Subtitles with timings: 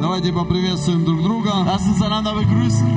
[0.00, 1.50] Давайте поприветствуем друг друга.
[1.64, 2.88] Lasst uns einander begrüßen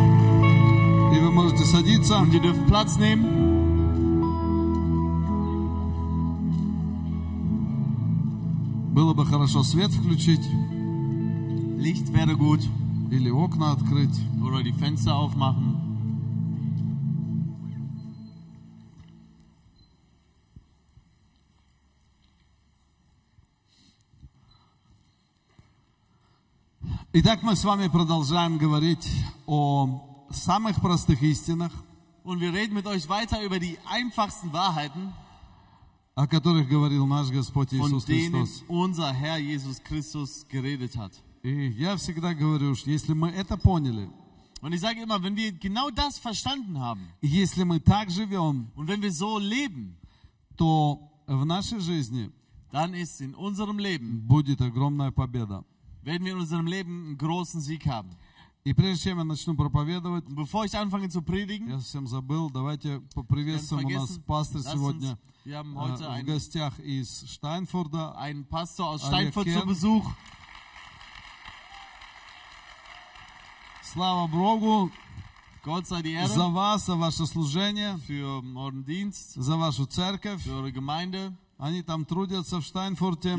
[1.16, 2.18] И вы можете садиться.
[2.20, 3.26] und ihr dürft Platz nehmen.
[8.94, 10.42] Было бы хорошо свет включить
[11.78, 12.62] Licht wäre gut
[13.12, 14.18] или окна открыть.
[14.44, 15.79] oder die Fenster aufmachen.
[27.13, 29.09] Итак, мы с вами продолжаем говорить
[29.47, 31.73] о самых простых истинах,
[32.23, 35.13] Und wir reden mit euch weiter über die einfachsten Wahrheiten,
[36.15, 38.65] о которых говорил наш Господь von Иисус denen Христос.
[38.69, 41.13] unser Herr Jesus Christus geredet hat.
[41.43, 44.09] И я всегда говорю, что если мы это поняли,
[44.63, 48.71] Und ich sage immer, wenn wir genau das verstanden haben и если мы так живем,
[48.77, 49.97] und wenn wir so leben,
[50.57, 52.31] то в нашей жизни
[52.71, 55.65] dann ist in unserem Leben, будет огромная победа.
[56.04, 58.10] werden wir in unserem Leben einen großen Sieg haben.
[58.64, 62.50] И прежде чем я начну проповедовать, Und bevor ich anfange zu predigen, я совсем забыл,
[62.50, 63.86] давайте ganz поприветствуем.
[63.86, 67.30] У нас vergessen, пастор lasst сегодня uns, wir haben э, heute в einen, гостях из
[67.32, 68.18] Штайнфорда.
[68.18, 69.68] einen Pastor aus Олег Steinfurt zu Kern.
[69.68, 70.12] Besuch.
[73.84, 74.92] Слава Богу
[75.64, 80.44] Gott sei die за Ehre вас, за ваше служение, für euren Dienst, за вашу церковь.
[80.44, 81.34] für eure Gemeinde.
[81.61, 83.37] Они там трудятся в Штайнфорте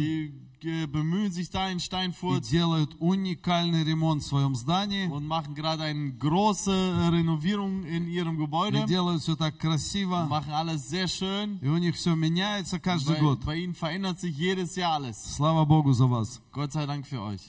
[0.64, 5.08] Die bemühen sich da in и Steinfurt делают уникальный ремонт в своем здании.
[5.08, 8.86] und machen gerade eine große äh, Renovierung in ihrem И Gebäude.
[8.86, 10.28] делают все так красиво.
[10.30, 11.58] Machen alles sehr schön.
[11.64, 13.44] И у них все меняется каждый Bei, год.
[13.44, 15.18] bei ihnen verändert sich jedes Jahr alles.
[15.36, 16.40] Слава Богу за вас.
[16.52, 17.42] Gott sei Dank für euch.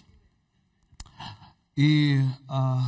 [1.77, 2.81] И а,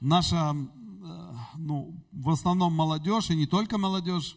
[0.00, 4.36] наша, э, ну, в основном молодежь, и не только молодежь,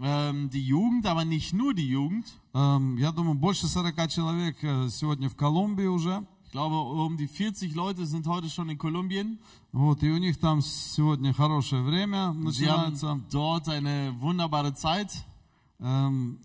[0.00, 2.24] die Jugend, aber nicht nur die Jugend.
[2.54, 6.24] эм, я думаю, больше 40 человек э, сегодня в Колумбии уже.
[6.44, 9.38] Ich glaube, um die 40 Leute sind heute schon in Kolumbien.
[9.72, 13.20] Вот, и у них там сегодня хорошее время Sie haben начинается.
[13.30, 15.10] dort eine wunderbare Zeit.
[15.80, 16.38] Эм,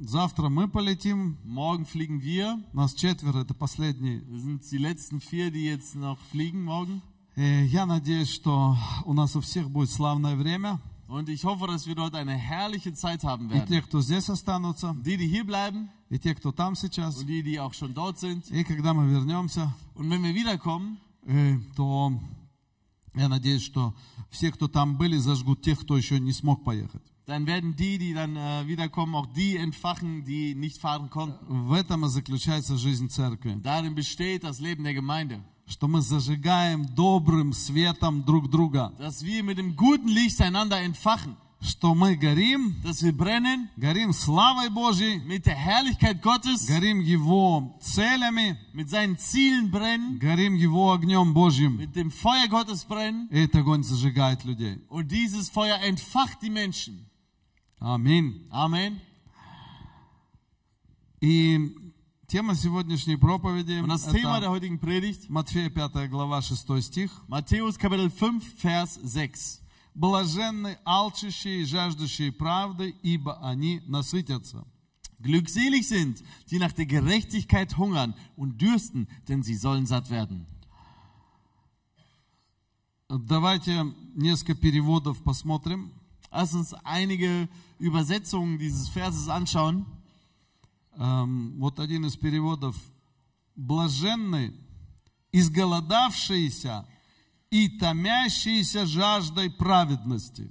[0.00, 1.38] завтра мы полетим.
[1.44, 2.58] Morgen fliegen wir.
[2.74, 4.20] Нас четверо, это последний.
[4.28, 7.00] Wir sind die letzten vier, die jetzt noch fliegen morgen.
[7.36, 10.78] Э, я надеюсь, что у нас у всех будет славное время.
[11.08, 13.66] Und ich hoffe, dass wir dort eine herrliche Zeit haben И werden.
[13.68, 17.18] те, кто здесь останутся, Die, die hier bleiben и те, кто там сейчас.
[17.18, 18.50] und die, die auch schon dort sind.
[18.50, 22.12] И когда мы вернемся, Und wenn wir wiederkommen, э, то
[23.14, 23.94] я надеюсь, что
[24.30, 27.02] все, кто там были, зажгут тех, кто еще не смог поехать.
[27.26, 31.68] dann werden die, die dann äh, wiederkommen, auch die entfachen, die nicht fahren konnten.
[31.68, 33.54] В этом и заключается жизнь церкви.
[33.62, 35.40] Darin besteht das Leben der Gemeinde.
[35.66, 38.92] Что мы зажигаем добрым светом друг друга.
[38.98, 41.36] Dass wir mit dem guten Licht einander entfachen.
[41.64, 47.78] Что мы горим, Dass wir brennen горим славой Божьей, mit der Herrlichkeit Gottes, горим Его
[47.80, 51.76] целями, mit seinen Zielen brennen, горим Его огнем Божьим.
[51.76, 53.28] mit dem Feuer Gottes brennen.
[53.30, 54.80] И этот огонь зажигает людей.
[54.88, 57.06] Und dieses Feuer entfacht die Menschen.
[57.78, 58.44] Аминь.
[58.50, 59.00] Amen.
[61.20, 61.70] И
[62.26, 67.10] тема сегодняшней проповеди Und das Thema der это heutigen Predigt, Матфея 5 глава 6 стих.
[67.28, 69.60] Matthäus Kapitel 5, Vers 6.
[69.94, 74.64] Блаженны алчащие и жаждущие правды, ибо они насытятся.
[75.18, 80.46] Glückselig sind, die nach der Gerechtigkeit hungern und dürsten, denn sie sollen satt werden.
[83.08, 83.84] Давайте
[84.14, 85.92] несколько переводов посмотрим.
[86.30, 87.46] Lass uns einige
[87.78, 89.84] Übersetzungen dieses Verses anschauen.
[90.96, 92.76] Эм, Вот один из переводов.
[93.54, 94.54] Блаженны
[95.32, 96.86] изголодавшиеся
[97.50, 100.50] и томящиеся жаждой праведности.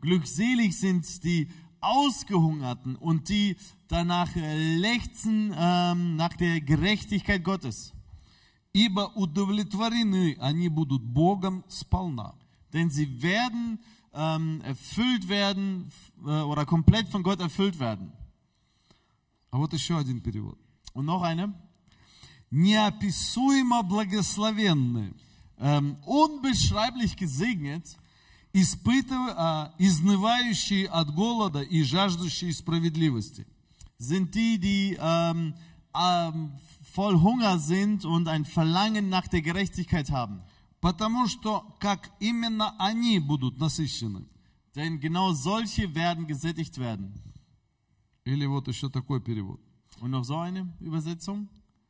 [0.00, 1.50] Glückselig sind die
[1.80, 3.56] Ausgehungerten und die
[3.88, 7.92] danach äh, lechzen ähm, nach der Gerechtigkeit Gottes.
[8.72, 12.34] Ибо удовлетворены они будут Богом сполна.
[12.72, 13.78] Denn sie werden
[14.12, 18.12] ähm, erfüllt werden f- äh, oder komplett von Gott erfüllt werden.
[19.51, 20.57] А вот еще один перевод.
[20.95, 21.53] Noch eine.
[22.49, 25.13] Неописуемо благословенны,
[25.57, 27.95] Ähm, unbeschreiblich gesegnet
[28.51, 33.45] испытыв- а, изнывающие от голода и жаждущие справедливости.
[33.99, 35.53] sind die, die ähm,
[35.93, 36.53] ähm,
[36.93, 40.41] voll Hunger sind und ein Verlangen nach der Gerechtigkeit haben.
[40.81, 44.25] Потому что как именно они будут насыщены.
[44.75, 47.13] Denn genau solche werden gesättigt werden.
[48.25, 49.59] Или вот еще такой перевод.
[49.99, 51.47] Und noch so eine Übersetzung.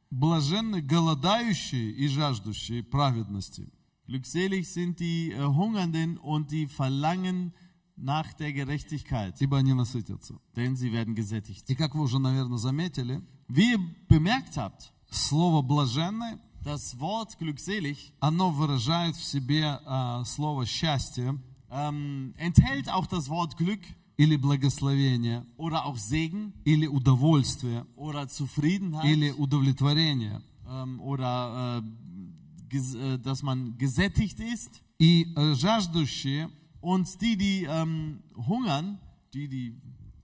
[0.09, 3.69] Блаженны голодающие и жаждущие праведности,
[4.07, 7.53] Glückselig sind die äh, Hungernden und die verlangen
[7.95, 10.35] nach der Gerechtigkeit, ибо они насытятся.
[10.55, 11.69] denn sie werden gesättigt.
[11.69, 13.79] И как вы уже, наверное, заметили, Wie ihr
[14.09, 21.39] bemerkt habt, слово «блаженны» Das Wort glückselig оно выражает в себе а, слово счастье
[21.71, 23.81] ähm, enthält auch das Wort Glück
[24.20, 30.40] или благословение, oder auch Segen или удовольствие, oder Zufriedenheit или удовлетворение.
[30.68, 34.82] ähm, oder äh, ges- äh, dass man gesättigt ist.
[34.98, 36.48] И э, жаждущие
[36.80, 38.98] Und die, die ähm, hungern,
[39.34, 39.74] die, die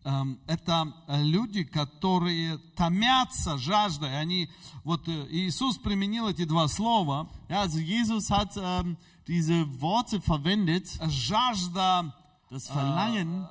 [0.05, 4.17] эм, это э, люди, которые томятся жаждой.
[4.19, 4.49] Они,
[4.85, 7.29] вот э, Иисус применил эти два слова.
[7.49, 8.97] Ja, also Jesus hat ähm,
[9.27, 12.15] diese Worte verwendet, Жажда
[12.51, 13.47] das Verlangen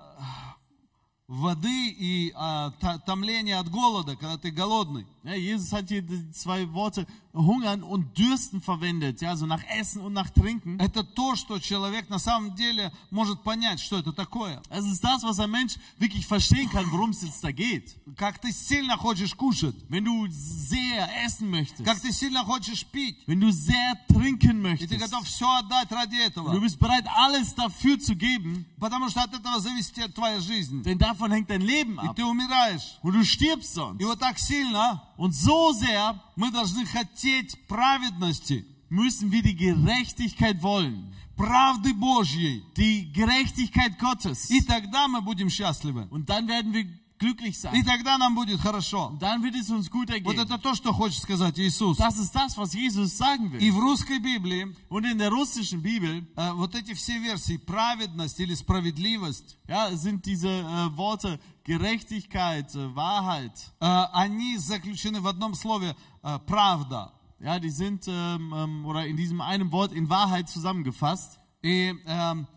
[1.28, 5.06] воды и а, то- томление от голода, когда ты голодный.
[5.25, 10.01] Ja, Jesus hat hier die zwei Worte hungern und dürsten verwendet, ja, so nach Essen
[10.01, 10.79] und nach Trinken.
[10.79, 14.61] Это то, что человек на самом деле может понять, что это такое.
[14.69, 17.95] Das ist das, was ein Mensch wirklich verstehen kann, worum es jetzt da geht.
[18.17, 23.17] Как ты сильно хочешь кушать, Wenn du sehr essen möchtest, как ты сильно хочешь пить,
[23.27, 26.79] wenn du sehr trinken и ты möchtest, готов все отдать ради und du этого, bist
[26.79, 30.81] bereit, alles dafür zu geben, потому что от этого зависит твоя жизнь.
[30.83, 32.15] denn davon hängt dein Leben И ab.
[32.15, 32.97] ты умираешь.
[33.03, 34.01] Und du stirbst sonst.
[34.01, 40.61] И вот так сильно Und so sehr мы должны хотеть праведности, müssen wir die Gerechtigkeit
[40.61, 41.13] wollen.
[41.37, 42.63] правды Божьей.
[42.75, 44.49] Die Gerechtigkeit Gottes.
[44.51, 46.07] И тогда мы будем счастливы.
[46.11, 46.85] Und dann werden wir
[47.17, 47.83] glücklich И sein.
[47.85, 49.07] тогда нам будет хорошо.
[49.11, 50.39] Und dann wird es uns gut Вот ergehen.
[50.39, 51.97] это то, что хочет сказать Иисус.
[51.97, 53.73] Das ist das, was Jesus sagen И will.
[53.73, 58.53] в русской Библии Und in der russischen Bibel э, вот эти все версии, праведность или
[58.55, 65.95] справедливость, ja, sind diese äh, Worte Gerechtigkeit, äh, Wahrheit, э, они заключены в одном слове
[66.23, 67.13] э, правда.
[67.41, 71.39] ja, die sind ähm, ähm, oder in diesem einen Wort in Wahrheit zusammengefasst.
[71.63, 72.47] И эм,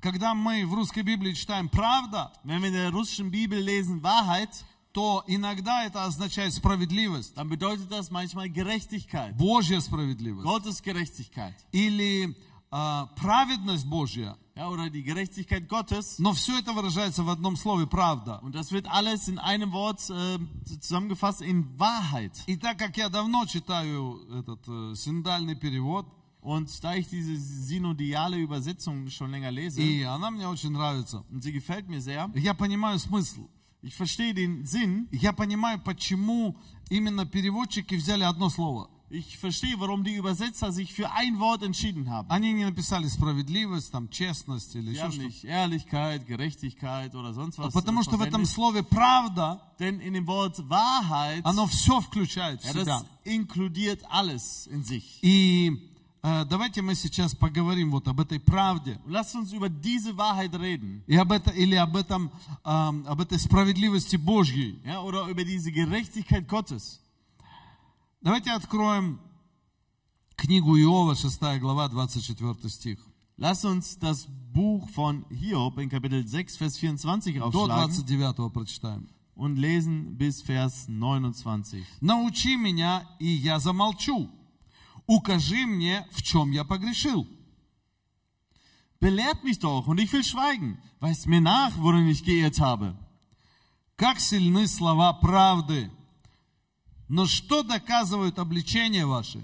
[0.00, 4.64] когда мы в русской Библии читаем правда, Wenn wir in der russischen Bibel lesen Wahrheit,
[4.92, 10.46] то иногда это означает справедливость, dann bedeutet das manchmal Gerechtigkeit, Божья справедливость.
[10.46, 12.36] Gottes Gerechtigkeit, Или
[12.70, 14.36] э, праведность Божья.
[14.56, 16.18] ja, oder die Gerechtigkeit Gottes.
[16.18, 18.38] Но все это выражается в одном слове правда.
[18.42, 20.38] Und das wird alles in einem Wort äh,
[20.80, 22.42] zusammengefasst in Wahrheit.
[22.46, 26.06] И так как я давно читаю этот э, синдальный перевод,
[26.42, 31.42] Und da ich diese synodiale Übersetzung schon länger lese, и она мне очень нравится, und
[31.42, 33.48] sie gefällt mir sehr, я понимаю смысл.
[33.82, 36.56] ich verstehe den Sinn, Я понимаю, почему
[36.90, 38.90] именно переводчики взяли одно слово.
[39.12, 42.28] ich verstehe, warum die Übersetzer sich für ein Wort entschieden haben.
[42.30, 45.26] Они не написали справедливость, там, честность или Sie еще haben что-то.
[45.26, 47.74] nicht Ehrlichkeit, Gerechtigkeit oder sonst was.
[47.74, 48.48] Потому äh, что в этом verwendet.
[48.48, 52.84] слове правда, Denn in dem Wort Wahrheit, оно все включает в ja, себя.
[52.84, 55.18] das inkludiert alles in sich.
[55.22, 55.90] И
[56.22, 58.98] э, давайте мы сейчас поговорим вот об этой правде.
[59.04, 61.02] Und lasst uns über diese Wahrheit reden.
[61.06, 62.30] И об это, или об, этом,
[62.64, 64.80] эм, об этой справедливости Божьей.
[64.86, 66.98] Ja, oder über diese Gerechtigkeit Gottes.
[68.21, 69.21] Давайте откроем
[70.35, 72.99] книгу Иова, 6 глава, 24 стих.
[73.37, 79.07] Lasst uns das Buch von Hiob in Kapitel 6, Vers 24 До aufschlagen 29 прочитаем.
[79.35, 81.85] und lesen bis Vers 29.
[82.01, 84.31] «Научи меня, и я замолчу.
[85.05, 87.27] Укажи мне, в чем я погрешил».
[88.99, 90.79] Belehrt mich doch und ich will schweigen.
[90.99, 92.95] Weist mir nach, worin ich geirrt habe.
[93.95, 95.91] Как сильны слова правды.
[97.08, 99.42] Но что доказывают обличения ваши?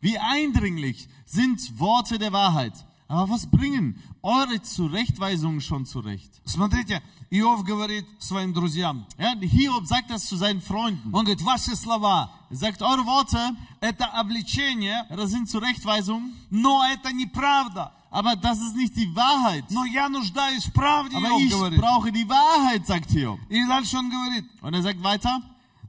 [0.00, 2.74] Wie eindringlich sind Worte der Wahrheit.
[3.08, 6.40] Aber was bringen eure Zurechtweisungen schon zurecht?
[6.44, 9.06] Смотрите, Иов говорит своим друзьям.
[9.18, 11.12] Ja, Hiob sagt das zu seinen Freunden.
[11.14, 16.82] Он говорит, ваши слова Er sagt, eure Worte, – это обличение, ja, das sind Zurechtweisungen, но
[16.92, 17.92] это неправда.
[18.10, 19.64] aber das ist nicht die Wahrheit.
[19.70, 21.80] Но я нуждаюсь в правде, Aber Иов ich говорит.
[21.80, 23.38] brauche die Wahrheit, sagt Hiob.
[23.50, 25.42] И дальше он говорит, Und er sagt weiter,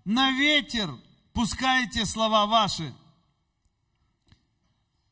[0.05, 0.95] На ветер
[1.33, 2.93] пускайте слова ваши.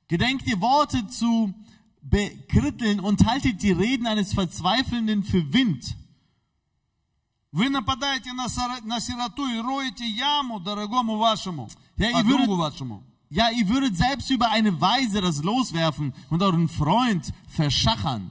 [0.09, 1.55] gedenkt die Worte zu
[2.03, 5.95] bekritteln und haltet die Reden eines Verzweifelnden für Wind.
[7.53, 8.47] Вы нападаете на,
[8.85, 13.03] на сироту и роете яму дорогому вашему, Я и говорю- другу вашему.
[13.31, 18.31] Ja, ihr würdet selbst über eine Weise das loswerfen und euren Freund verschachern.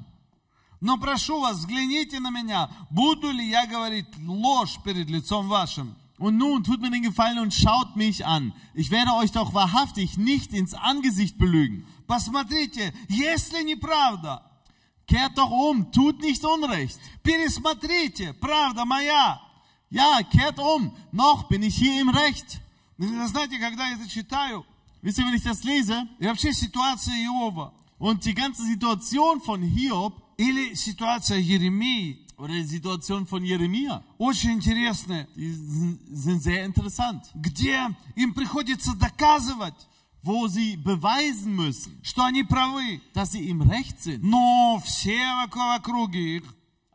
[0.81, 5.95] Но прошу вас, взгляните на меня, буду ли я говорить ложь перед лицом вашим.
[6.18, 8.52] Und nun tut mir den Gefallen und schaut mich an.
[8.72, 11.86] Ich werde euch doch wahrhaftig nicht ins Angesicht belügen.
[12.06, 14.42] Посмотрите, если неправда,
[15.06, 16.98] Kehrt doch um, tut nicht Unrecht.
[17.22, 19.40] пересмотрите, правда моя.
[19.90, 22.60] Ja, kehrt um, noch bin ich hier im Recht.
[22.96, 24.64] Вы Знаете, когда я это читаю,
[25.02, 29.60] Wisst ihr, wenn ich das lese и вообще ситуация Иова, und die ganze Situation von
[29.60, 34.01] Hiob или ситуация Еремии, Oder die Situation von Jeremia.
[34.17, 37.21] очень интересные, Die sind sehr interessant.
[37.35, 37.77] где
[38.15, 39.75] им приходится доказывать,
[40.21, 43.01] Wo sie beweisen müssen, что они правы.
[43.13, 44.23] dass sie im Recht sind.
[44.23, 45.17] Но все
[45.49, 46.43] в округе их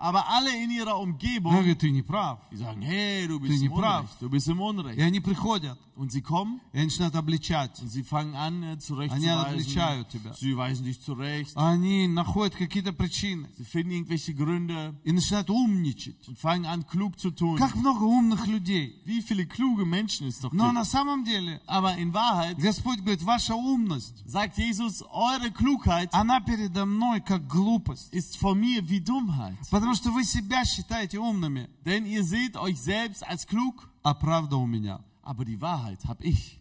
[0.01, 2.39] Aber alle in ihrer Umgebung, говорят, ты не прав.
[2.51, 4.05] die sagen, hey, du bist Ты не im прав.
[4.05, 4.99] Unrecht, du bist im И Unrecht.
[5.01, 7.77] они приходят, Und sie kommen и они начинают обличать.
[7.81, 9.29] und sie fangen an, äh, Они zurechtzuweisen.
[9.45, 10.31] обличают тебя.
[10.33, 11.51] Sie weisen dich zurecht.
[11.57, 16.15] Они находят какие-то причины Sie finden irgendwelche Gründe и начинают умничать.
[16.29, 17.57] und fangen an, klug zu tun.
[17.57, 19.01] Как много умных людей.
[19.03, 20.75] Wie viele kluge Menschen es doch Но gibt.
[20.75, 26.39] на самом деле Aber in Wahrheit Господь говорит, ваша умность, sagt Jesus, eure Klugheit она
[26.39, 28.13] передо мной как глупость.
[28.13, 29.57] ist vor mir wie Dummheit.
[29.84, 34.56] Потому что вы себя считаете умными, Denn ihr seht euch selbst als klug, а правда
[34.56, 35.04] у меня.
[35.22, 36.58] aber die Wahrheit habe ich.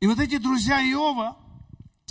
[0.00, 1.36] И вот эти друзья Иова,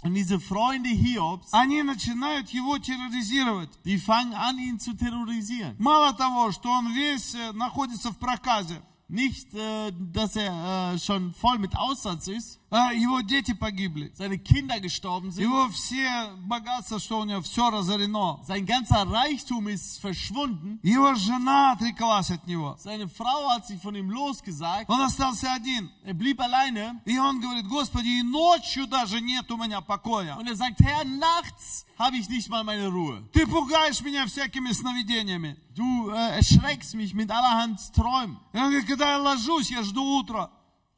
[0.04, 3.70] Und diese Freunde Hiobs, они начинают его терроризировать.
[3.84, 5.76] die fangen an, ihn zu terrorisieren.
[5.80, 11.34] Мало того, что он весь э, находится в проказе, Nicht, äh, dass er äh, schon
[11.34, 16.09] voll mit Aussatz ist, а его дети погибли, seine Kinder gestorben sind, его все
[16.47, 18.41] богатства, что у него, все разорено.
[18.47, 22.77] sein ganzer Reichtum ist verschwunden, Его жена отреклась от него.
[22.79, 25.91] seine Frau hat sich von ihm losgesagt, Он остался один.
[26.05, 30.37] er blieb alleine И он говорит, Господи, и ночью даже нет у меня покоя.
[30.37, 33.23] und er sagt, Herr, nachts habe ich nicht mal meine Ruhe.
[33.33, 35.57] Ты пугаешь меня всякими сновидениями.
[35.75, 38.39] Du äh, erschreckst mich mit allerhand Träumen.
[38.53, 40.51] И он говорит, когда я ложусь, я жду утра.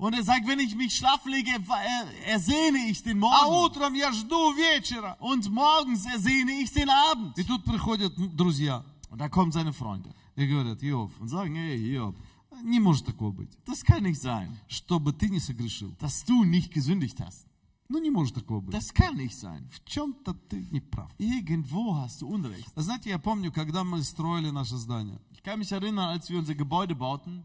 [0.03, 3.65] Und er sagt, wenn ich mich schlafen lege, er- ersehne ich den А Morgen.
[3.65, 5.17] утром я жду вечера.
[5.21, 7.37] Und morgens ersehne ich den Abend.
[7.37, 11.77] И тут приходят друзья Und da kommen seine Freunde и говорят, Иов, und sagen, hey,
[11.79, 12.15] Hiob,
[12.63, 15.97] не может такого быть, das kann nicht sein, чтобы ты не согрешил.
[15.99, 17.47] dass du nicht gesündigt hast.
[17.89, 18.75] Ну не может такого быть.
[18.75, 19.67] Das kann nicht sein.
[19.71, 21.11] В чем-то ты не прав.
[21.19, 22.69] Irgendwo hast du Unrecht.
[22.77, 26.55] Знаете, я помню, когда мы строили наше здание, Ich kann mich erinnern, als wir unser
[26.55, 27.45] Gebäude bauten,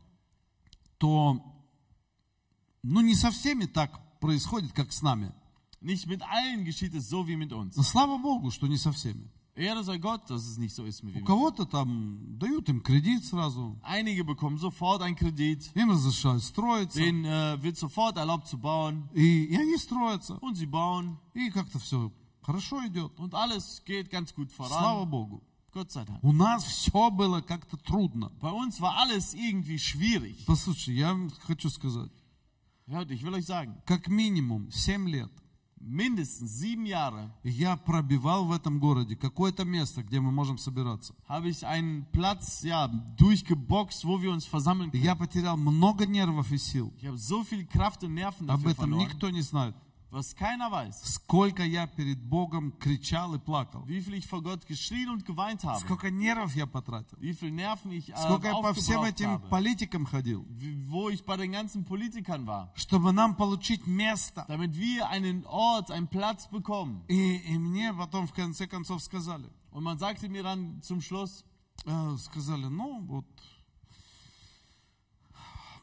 [1.00, 1.42] то
[2.83, 5.33] ну не со всеми так происходит, как с нами.
[5.81, 7.77] nicht mit allen geschieht es so wie mit uns.
[7.77, 9.31] Но слава Богу, что не со всеми.
[9.55, 11.27] Ehre sei Gott, dass es nicht so ist wie У mit uns.
[11.27, 17.25] кого-то там дают им кредит сразу, Einige bekommen sofort einen Kredit, им разрешают строиться, denen
[17.25, 21.79] äh, wird sofort erlaubt zu bauen и, и они строятся, und sie bauen и как-то
[21.81, 23.19] все хорошо идет.
[23.19, 25.11] und alles geht ganz gut Слава voran.
[25.11, 25.43] Богу.
[25.73, 26.21] Gott sei Dank.
[26.23, 28.31] У нас все было как-то трудно.
[28.41, 30.45] Bei uns war alles irgendwie schwierig.
[30.47, 32.11] Послушайте, я вам хочу сказать,
[32.89, 35.31] Hört, ich will euch sagen, как минимум 7 лет
[35.81, 41.15] mindestens sieben Jahre я пробивал в этом городе какое-то место, где мы можем собираться.
[41.29, 45.05] habe ich einen Platz ja, durchgeboxt, wo wir uns versammeln können.
[45.05, 46.93] я потерял много нервов и сил.
[46.99, 49.75] Ich habe so viel Kraft und Nerven Об dafür этом verloren, никто не знает.
[50.11, 51.05] Was keiner weiß.
[51.05, 53.85] Сколько я перед Bogом кричал и плакал.
[53.87, 55.81] Wie viel ich vor Gott geschrien und geweint habe.
[55.81, 57.19] Сколько нервов я потратил.
[57.21, 59.49] Wie viel Nerven ich äh, Сколько я по всем этим habe.
[59.49, 60.47] политикам ходил.
[60.89, 62.73] Wo ich bei den ganzen Politikern war.
[62.75, 64.45] Чтобы нам получить место.
[64.49, 67.05] Damit wir einen Ort, einen Platz bekommen.
[67.09, 69.49] И, и мне потом в конце концов сказали.
[69.71, 71.45] Und man sagte mir dann zum Schluss,
[71.85, 73.27] э, сказали, ну вот,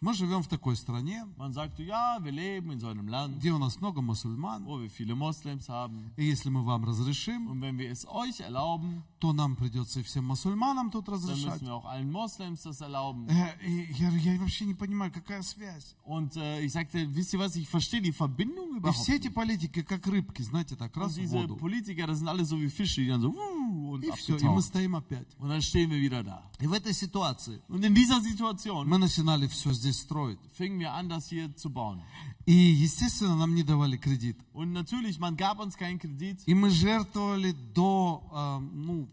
[0.05, 3.51] мы живем в такой стране, man sagte, ja, wir leben in so einem Land, где
[3.51, 4.63] у нас много мусульман.
[4.65, 6.11] wo wir viele Moslems haben.
[6.15, 10.03] И если мы вам разрешим, Und wenn wir es euch erlauben, то нам придется и
[10.03, 11.53] всем мусульманам тут dann разрешать.
[11.61, 13.27] müssen wir auch allen Moslems das erlauben.
[13.29, 15.95] Э, И я, говорю, я вообще не понимаю, какая связь.
[16.05, 19.33] Und äh, ich sagte, wisst ihr was, ich verstehe die Verbindung И все эти nicht.
[19.33, 21.55] политики, как рыбки, знаете, так Und раз в diese воду.
[21.55, 24.42] Politiker, das sind alle so wie Fische, die dann so uh, und И все, и
[24.44, 24.64] мы abgetaucht.
[24.66, 25.26] стоим опять.
[25.38, 26.42] Und dann stehen wir wieder da.
[26.60, 30.38] И в этой ситуации Und in dieser Situation мы начинали все здесь строить.
[30.52, 32.00] fingen wir an, das hier zu bauen.
[32.46, 34.36] И, естественно, нам не давали кредит.
[34.52, 36.38] Und natürlich, man gab uns keinen Kredit.
[36.46, 39.06] И мы жертвовали до, э, ну, э,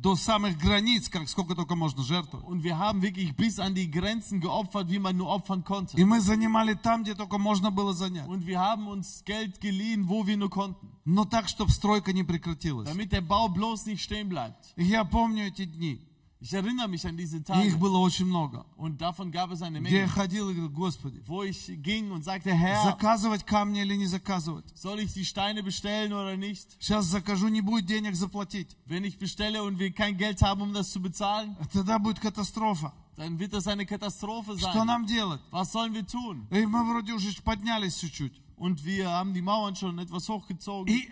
[0.00, 2.46] до самых границ, как сколько только можно жертвовать.
[2.46, 5.96] Und wir haben wirklich bis an die Grenzen geopfert, wie man nur opfern konnte.
[5.96, 8.28] И мы занимали там, где только можно было занять.
[8.28, 10.90] Und wir haben uns Geld geliehen, wo wir nur konnten.
[11.06, 12.86] Но так, чтобы стройка не прекратилась.
[12.86, 14.74] Damit der Bau bloß nicht stehen bleibt.
[14.76, 16.02] И я помню эти дни.
[16.40, 17.76] Ich erinnere mich an diese И их Tage.
[17.78, 18.66] было очень много.
[18.76, 20.08] Und davon gab es eine Где я Menge.
[20.08, 24.66] ходил и говорил, Господи, Wo ich ging und sagte, Herr, заказывать камни или не заказывать?
[24.74, 26.76] soll ich die Steine bestellen oder nicht?
[26.80, 28.76] Сейчас закажу, не будет денег заплатить.
[28.84, 32.92] Wenn ich bestelle und wir kein Geld haben, um das zu bezahlen, Тогда будет катастрофа.
[33.16, 34.86] dann wird das eine Katastrophe Что sein.
[34.86, 35.40] нам делать?
[35.50, 36.46] Was sollen wir tun?
[36.50, 38.34] И мы вроде уже поднялись чуть-чуть.
[38.56, 40.92] Und wir haben die Mauern schon etwas hochgezogen.
[40.94, 41.08] И,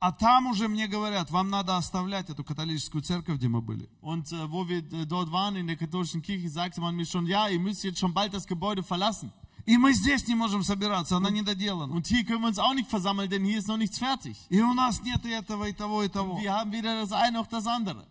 [0.00, 3.88] а там уже мне говорят, вам надо оставлять эту католическую церковь, где мы были.
[4.00, 7.26] Und äh, wo wir äh, dort waren in der katholischen Kirche, sagte man mir schon,
[7.26, 9.32] ja, ihr müsst jetzt schon bald das Gebäude verlassen.
[9.66, 11.92] И мы здесь не можем собираться, она не доделана.
[11.92, 14.36] Und hier können wir uns auch nicht versammeln, denn hier ist noch nichts fertig.
[14.48, 16.40] И у нас нет и этого, и того, и того.
[16.40, 18.06] Wir haben weder das eine noch das andere.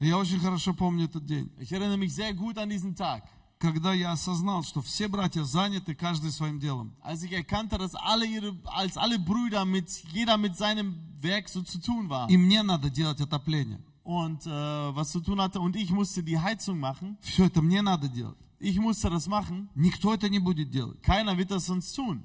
[0.00, 3.24] Я очень хорошо помню этот день, Ich erinnere mich sehr gut an diesen Tag,
[3.58, 6.94] когда я осознал, что все братья заняты каждый своим делом.
[7.02, 11.62] als ich erkannte, dass alle ihre, als alle Brüder mit, jeder mit seinem Werk so
[11.62, 12.28] zu tun war.
[12.28, 13.80] И мне надо делать отопление.
[14.04, 15.60] Und äh, was zu tun hatte.
[15.60, 17.18] Und ich musste die Heizung machen.
[17.20, 18.38] Все это мне надо делать.
[18.60, 19.68] Ich musste das machen.
[19.74, 21.02] Никто это не будет делать.
[21.02, 22.22] Keiner wird das sonst tun.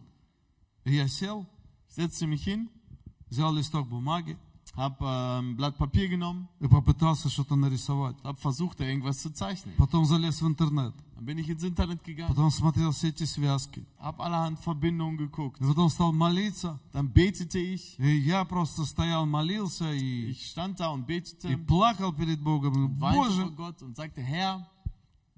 [0.85, 1.45] И я сел,
[1.87, 2.69] setzte mich hin,
[3.29, 4.37] взял листок бумаги
[4.76, 8.16] habe äh, ein Blatt Papier genommen, и попытался что-то нарисовать.
[8.22, 9.74] habe versucht, da irgendwas zu zeichnen.
[9.76, 10.94] Потом залез в интернет.
[11.16, 13.84] Dann bin ich ins Internet gegangen, Потом смотрел все эти связки.
[13.98, 15.60] habe allerhand Verbindungen geguckt.
[15.60, 16.78] И потом стал молиться.
[16.92, 17.98] Dann betete ich.
[17.98, 22.72] И я просто стоял, молился и, Ich stand da und и betete, плакал перед Богом.
[22.96, 24.64] И, weinte vor Боже, Gott und sagte, Herr,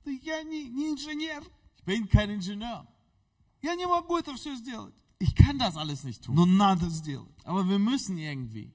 [0.05, 1.43] да я не, не инженер.
[1.79, 2.87] ich bin kein Ingenieur.
[3.63, 4.95] Я не могу это все сделать.
[5.19, 6.35] Ich kann das alles nicht tun.
[6.35, 7.33] Но надо сделать.
[7.45, 8.71] Aber wir müssen irgendwie.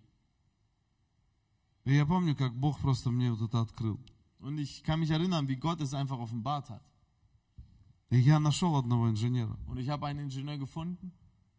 [1.85, 3.99] И я помню, как Бог просто мне вот это открыл.
[4.39, 6.81] Und ich kann mich erinnern, wie Gott es einfach offenbart hat.
[8.11, 9.57] И я нашел одного инженера.
[9.67, 11.11] Und ich habe einen Ingenieur gefunden.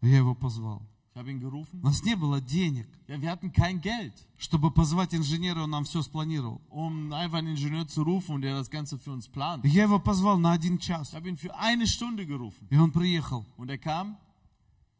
[0.02, 0.82] И я его позвал.
[1.12, 1.80] Ich habe ihn gerufen.
[1.82, 5.84] У нас не было денег, Ja, wir hatten kein Geld, чтобы позвать инженера, он нам
[5.84, 6.60] все спланировал.
[6.68, 9.64] um einfach einen Ingenieur zu rufen und der das Ganze für uns plant.
[9.64, 11.08] И я его позвал на один час.
[11.10, 12.66] Ich habe ihn für eine Stunde gerufen.
[12.70, 13.44] И он приехал.
[13.56, 14.16] Und er kam.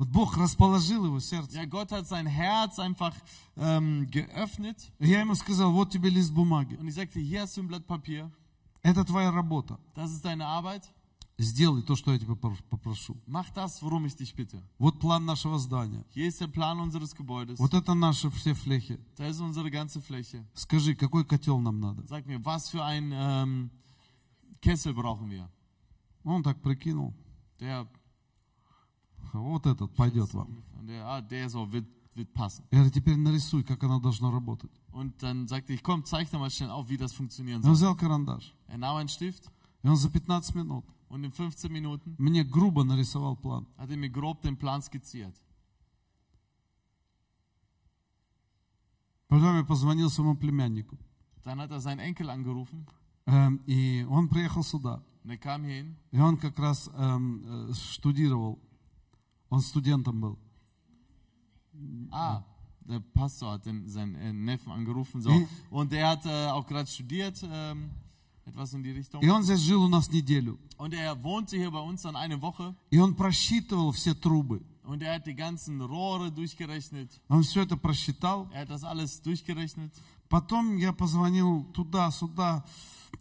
[0.02, 1.58] Вот Бог расположил его сердце.
[1.58, 3.14] Ja, Gott hat sein Herz einfach
[3.56, 4.92] ähm, geöffnet.
[4.98, 6.74] Я ему сказал, вот тебе лист бумаги.
[6.74, 8.32] Und ich sagte, hier hast du ein Blatt Papier.
[8.82, 9.78] Это твоя работа.
[9.94, 10.92] Das ist deine Arbeit.
[11.38, 13.16] Сделай то, что я тебя попрошу.
[13.28, 14.64] Mach das, worum ich dich bitte.
[14.80, 16.04] Вот план нашего здания.
[16.16, 17.60] Hier ist der Plan unseres Gebäudes.
[17.60, 19.00] Вот это наши все флехи.
[19.18, 20.44] Da ist unsere ganze Fläche.
[20.56, 22.08] Скажи, какой котел нам надо?
[22.08, 23.70] Sag mir, was für ein ähm,
[24.62, 25.48] Kessel brauchen wir?
[26.24, 27.14] Он так прикинул.
[27.60, 27.88] Der,
[29.34, 30.64] Вот этот пойдет вам.
[30.88, 31.86] der, ah, der so wird,
[32.16, 32.64] wird passen.
[32.72, 34.72] Я говорю, теперь нарисуй, как оно должно работать.
[34.94, 37.94] Und dann sagte ich, komm, zeichne mal schnell auf, wie das funktionieren И Он soll.
[37.94, 38.54] взял карандаш.
[38.68, 39.50] Er nahm einen Stift
[39.84, 43.66] И он за 15 минут und in 15 Minuten мне грубо нарисовал план.
[43.78, 45.34] hat er mir grob den Plan skizziert.
[49.28, 50.98] Потом я позвонил своему племяннику.
[51.44, 52.86] Dann hat er seinen Enkel angerufen
[53.26, 55.02] Эм, И он приехал сюда.
[55.24, 55.96] und er kam hier hin.
[56.12, 58.60] И он как раз эм, э, штудировал.
[59.51, 60.39] Он студентом был.
[62.11, 62.43] Ah,
[62.89, 65.21] der Pastor hat den, seinen äh, Neffen angerufen.
[65.21, 65.31] So.
[65.31, 65.49] Mhm.
[65.71, 67.91] Und der hat äh, auch gerade studiert, ähm,
[68.45, 69.23] etwas in die Richtung.
[69.23, 70.59] И он здесь жил у нас неделю.
[70.79, 72.75] Und er wohnte hier bei uns dann eine Woche.
[72.91, 74.63] И он просчитывал все трубы.
[74.85, 77.21] Und er hat die ganzen Rohre durchgerechnet.
[77.29, 78.49] Он все это просчитал.
[78.53, 79.93] Er hat das alles durchgerechnet.
[80.29, 82.65] Потом я позвонил туда-сюда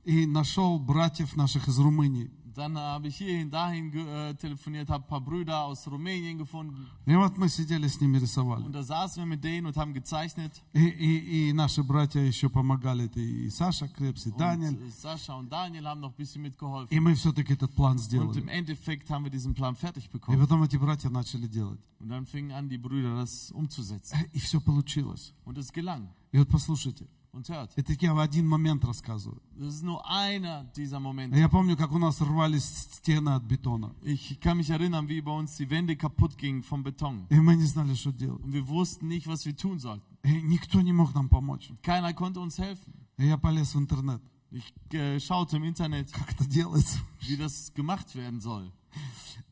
[0.04, 2.32] и нашел братьев наших из Румынии.
[2.56, 6.88] Dann habe ich hierhin, dahin ge- äh, telefoniert, habe ein paar Brüder aus Rumänien gefunden.
[7.06, 8.64] И вот мы сидели с ними рисовали.
[8.64, 10.64] Und da saßen wir mit denen und haben gezeichnet.
[10.74, 13.06] И, и, и наши братья еще помогали.
[13.08, 14.78] Это и Саша Крепс, и Und Даниэль.
[14.78, 16.88] äh, Sascha und Daniel haben noch ein bisschen mitgeholfen.
[16.96, 18.48] И мы все-таки этот план Und im сделали.
[18.50, 20.40] Endeffekt haben wir diesen Plan fertig И bekommen.
[20.40, 21.80] потом эти братья начали делать.
[22.00, 24.18] Und dann fingen an, die Brüder das umzusetzen.
[24.32, 25.34] И все получилось.
[25.44, 26.08] Und es gelang.
[26.32, 29.42] И вот послушайте, Und hört, это я в один момент рассказываю.
[29.58, 31.38] das ist nur einer dieser Momente.
[31.38, 33.94] Я помню, как у нас рвались стены от бетона.
[34.04, 37.26] Ich kann mich erinnern, wie bei uns die Wände kaputt gingen vom Beton.
[37.30, 38.42] И мы не знали, что делать.
[38.42, 40.02] Und wir wussten nicht, was wir tun sollten.
[40.24, 41.70] И никто не мог нам помочь.
[41.84, 42.94] Keiner konnte uns helfen.
[43.18, 44.22] И я полез в интернет.
[44.52, 47.00] Ich äh, schaute im Internet, Как это делается?
[47.28, 48.72] wie das gemacht werden soll.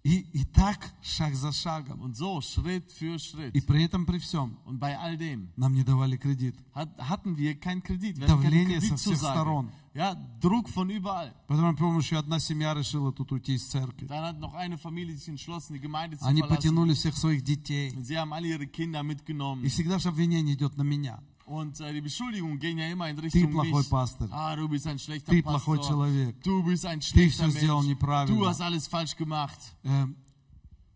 [0.05, 2.01] И, и так, шаг за шагом.
[2.01, 3.67] Und so, Schritt für И Schritt.
[3.67, 6.55] при этом, при всем, Und bei all dem нам не давали кредит.
[6.73, 8.17] hat, hatten wir keinen Kredit.
[8.19, 9.33] Wir Давление со всех Kreditzusage.
[9.35, 9.71] сторон.
[9.95, 11.35] Ja, Druck von überall.
[11.49, 14.07] Потом, помню, еще одна семья решила тут уйти из церкви.
[14.07, 16.49] Dann hat noch eine Familie sich entschlossen, die Gemeinde zu Они verlassen.
[16.57, 17.91] потянули всех своих детей.
[17.95, 19.65] Und Sie haben alle ihre Kinder mitgenommen.
[19.65, 21.21] И всегда же обвинение идет на меня.
[21.48, 23.90] Und äh, die Beschuldigungen gehen ja immer in Ты Richtung плохой mich.
[23.90, 24.30] пастор.
[24.32, 25.94] Ah, du bist ein schlechter Ты плохой Pastor.
[25.94, 26.42] человек.
[26.44, 27.88] Du bist ein Ты schlechter все сделал Mensch.
[27.88, 28.48] Du неправильно.
[28.50, 29.60] hast alles falsch gemacht.
[29.84, 30.16] Эм,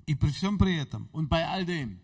[0.07, 1.99] И при всем при этом, Und bei all dem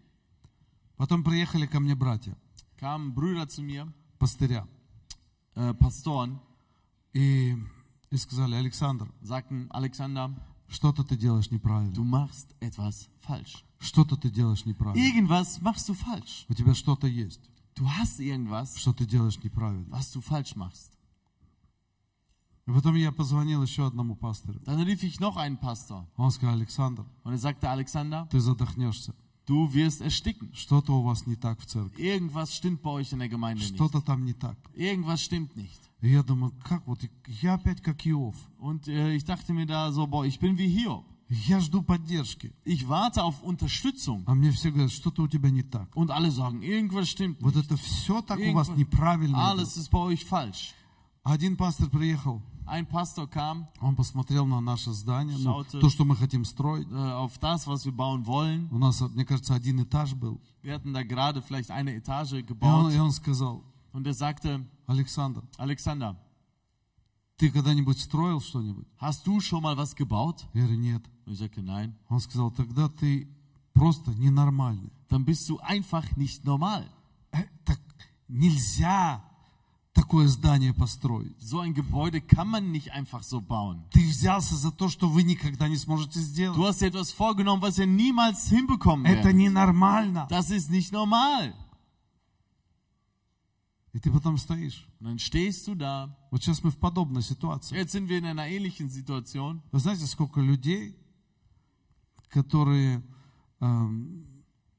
[0.97, 2.35] потом приехали ко мне братья,
[2.77, 3.87] kamen Brüder zu mir,
[4.19, 4.67] пастыря,
[5.55, 6.37] äh, Pastoren,
[7.13, 7.55] и,
[8.11, 10.31] и сказали, Александр, sagten, Alexander,
[10.67, 11.97] что-то ты делаешь du неправильно.
[12.03, 13.63] machst etwas falsch.
[13.79, 15.01] Что-то ты делаешь неправильно.
[15.01, 16.45] Irgendwas machst du falsch.
[16.49, 17.39] У тебя что-то есть,
[17.77, 19.85] Du hast irgendwas, что ты делаешь неправильно.
[19.89, 20.91] was du falsch machst.
[22.65, 24.59] И потом я позвонил еще одному пастору.
[24.65, 29.13] Dann rief ich noch einen Pastor Он сказал, Александр, und er sagte, Alexander, ты задохнешься.
[29.45, 30.53] du wirst ersticken.
[30.53, 32.01] Что-то у вас не так в церкви.
[32.01, 33.75] Irgendwas stimmt bei euch in der Gemeinde nicht.
[33.75, 34.57] Что-то там не так.
[34.73, 35.81] Irgendwas stimmt nicht.
[36.01, 38.35] И я думаю, как вот, я опять как Иов.
[38.59, 41.05] Und äh, ich dachte mir da so, boah, ich bin wie Hiob.
[41.29, 42.53] Я жду поддержки.
[42.63, 44.23] Ich warte auf Unterstützung.
[44.27, 45.89] А мне все говорят, что-то у тебя не так.
[45.95, 47.65] Und alle sagen, irgendwas stimmt Вот nicht.
[47.65, 49.35] это все так у вас Irgendwas- неправильно.
[49.37, 49.45] идет.
[49.45, 50.73] Alles ist bei euch falsch.
[51.23, 55.79] Один пастор приехал, Ein Pastor kam он посмотрел на наше здание, ну, Schaute.
[55.81, 56.87] то, что мы хотим строить.
[56.89, 58.69] äh, auf das, was wir bauen wollen.
[58.71, 60.39] У нас, мне кажется, один этаж был.
[60.61, 62.93] Wir hatten da gerade vielleicht eine Etage И он, gebaut.
[62.93, 66.15] и он сказал, Und er sagte, Александр, Alexander,
[67.38, 68.86] ты когда-нибудь строил что-нибудь?
[69.00, 70.44] hast du schon mal was gebaut?
[70.54, 71.02] Я говорю, нет.
[71.26, 71.94] Und ich sagte, nein.
[72.08, 73.28] Он сказал, тогда ты
[73.72, 74.90] просто ненормальный.
[75.08, 76.84] Dann bist du einfach nicht normal.
[77.32, 77.80] Э, Так
[78.28, 79.22] нельзя
[79.94, 81.34] такое здание построить.
[81.40, 83.82] So ein Gebäude kann man nicht einfach so bauen.
[83.90, 86.56] Ты взялся за то, что вы никогда не сможете сделать.
[86.56, 89.36] Du hast etwas vorgenommen, was ihr niemals hinbekommen Это werdet.
[89.36, 90.26] ненормально.
[90.28, 91.54] Das ist nicht normal.
[93.97, 94.87] И ты потом стоишь.
[94.99, 96.15] Und dann stehst du da.
[96.31, 97.75] Вот сейчас мы в подобной ситуации.
[97.77, 99.61] Jetzt sind wir in einer ähnlichen Situation.
[99.71, 100.95] Вы знаете, сколько людей,
[102.29, 103.03] которые
[103.59, 104.25] эм,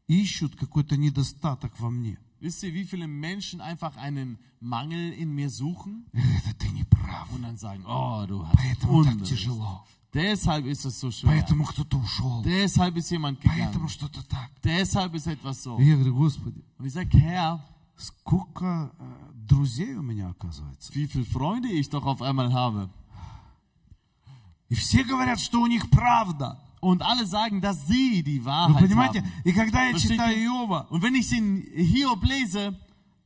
[0.09, 2.19] ищут какой-то недостаток во мне.
[2.41, 6.69] Wisst ihr, wie viele Menschen einfach einen Mangel in mir suchen И говорят, «Да ты
[6.71, 7.31] не прав.
[7.33, 9.31] und dann sagen, oh, du hast Поэтому так Unrecht.
[9.31, 9.87] тяжело.
[10.13, 11.31] Deshalb ist es so schwer.
[11.31, 12.43] Поэтому кто-то ушел.
[12.43, 13.65] Deshalb ist jemand gegangen.
[13.73, 14.51] Поэтому что-то так.
[14.63, 15.79] Deshalb ist etwas so.
[15.79, 17.65] И я говорю, Господи, Und ich sage, Herr,
[18.00, 20.92] сколько э, друзей у меня оказывается.
[20.96, 22.90] wie viele Freunde ich doch auf einmal habe.
[24.70, 26.60] И все говорят, что у них правда.
[26.82, 29.20] Und alle sagen, dass sie die Вы Wahrheit понимаете?
[29.22, 29.32] haben.
[29.44, 30.38] И когда я Versteht читаю?
[30.46, 32.74] Иова, Und wenn ich den Hiob lese,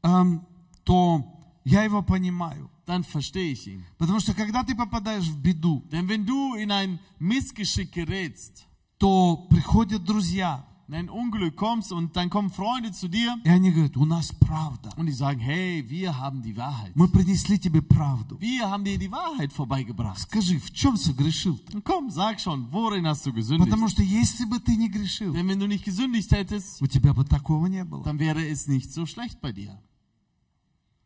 [0.04, 0.42] эм,
[0.84, 1.24] то
[1.64, 2.70] я его понимаю.
[2.86, 3.86] dann verstehe ich ihn.
[3.98, 8.66] Потому что когда ты попадаешь в беду, Denn wenn du in ein Missgeschick gerätst,
[8.98, 13.71] то приходят друзья, in ein Unglück kommst und dann kommen Freunde zu dir и они
[13.71, 14.91] говорят, у нас правда.
[14.97, 16.93] und die sagen, hey, wir haben die Wahrheit.
[16.97, 18.39] Мы принесли тебе правду.
[18.41, 20.19] Wir haben dir die Wahrheit vorbeigebracht.
[20.19, 21.77] Скажи, в чем согрешил ты?
[21.77, 23.91] Und komm, sag schon, worin hast du Потому gesündigt?
[23.91, 27.25] что если бы ты не грешил, Denn wenn du nicht gesündigt hättest, у тебя бы
[27.25, 28.03] такого не было.
[28.05, 29.79] dann wäre es nicht so schlecht bei dir.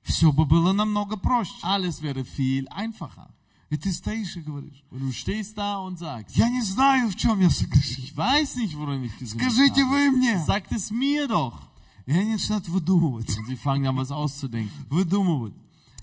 [0.02, 1.54] Все бы было намного проще.
[1.62, 3.30] Alles wäre viel einfacher.
[3.69, 7.15] И ты стоишь и говоришь, Und du stehst da und sagst, я не знаю, в
[7.15, 8.03] чем я согрешил.
[8.03, 9.89] ich weiß nicht, worin ich gesündigt Скажите habe.
[9.91, 10.37] вы мне.
[10.45, 11.53] Sagt es mir doch.
[12.05, 13.27] И они начинают выдумывать.
[13.37, 14.71] Und sie fangen an, was auszudenken.
[14.89, 15.53] Выдумывать.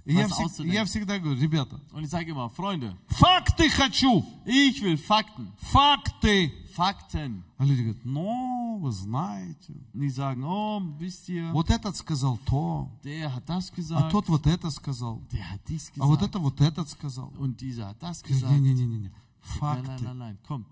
[0.05, 4.22] И я, всег- я всегда говорю, ребята, Und ich sage immer, Freunde, факты хочу.
[4.44, 5.50] ich will Fakten.
[5.72, 6.53] Факты.
[6.75, 7.43] Fakten.
[7.59, 9.75] А люди говорят, ну, вы знаете.
[9.93, 14.29] Die sagen, oh, wisst ihr, Вот этот сказал то, der hat das а gesagt, тот
[14.29, 17.33] вот это сказал, der hat dies а вот gesagt это вот этот сказал.
[17.39, 18.53] und dieser hat das gesagt.
[18.53, 19.11] Nein, nein,
[19.41, 20.05] Факты.
[20.15, 20.65] nein, komm.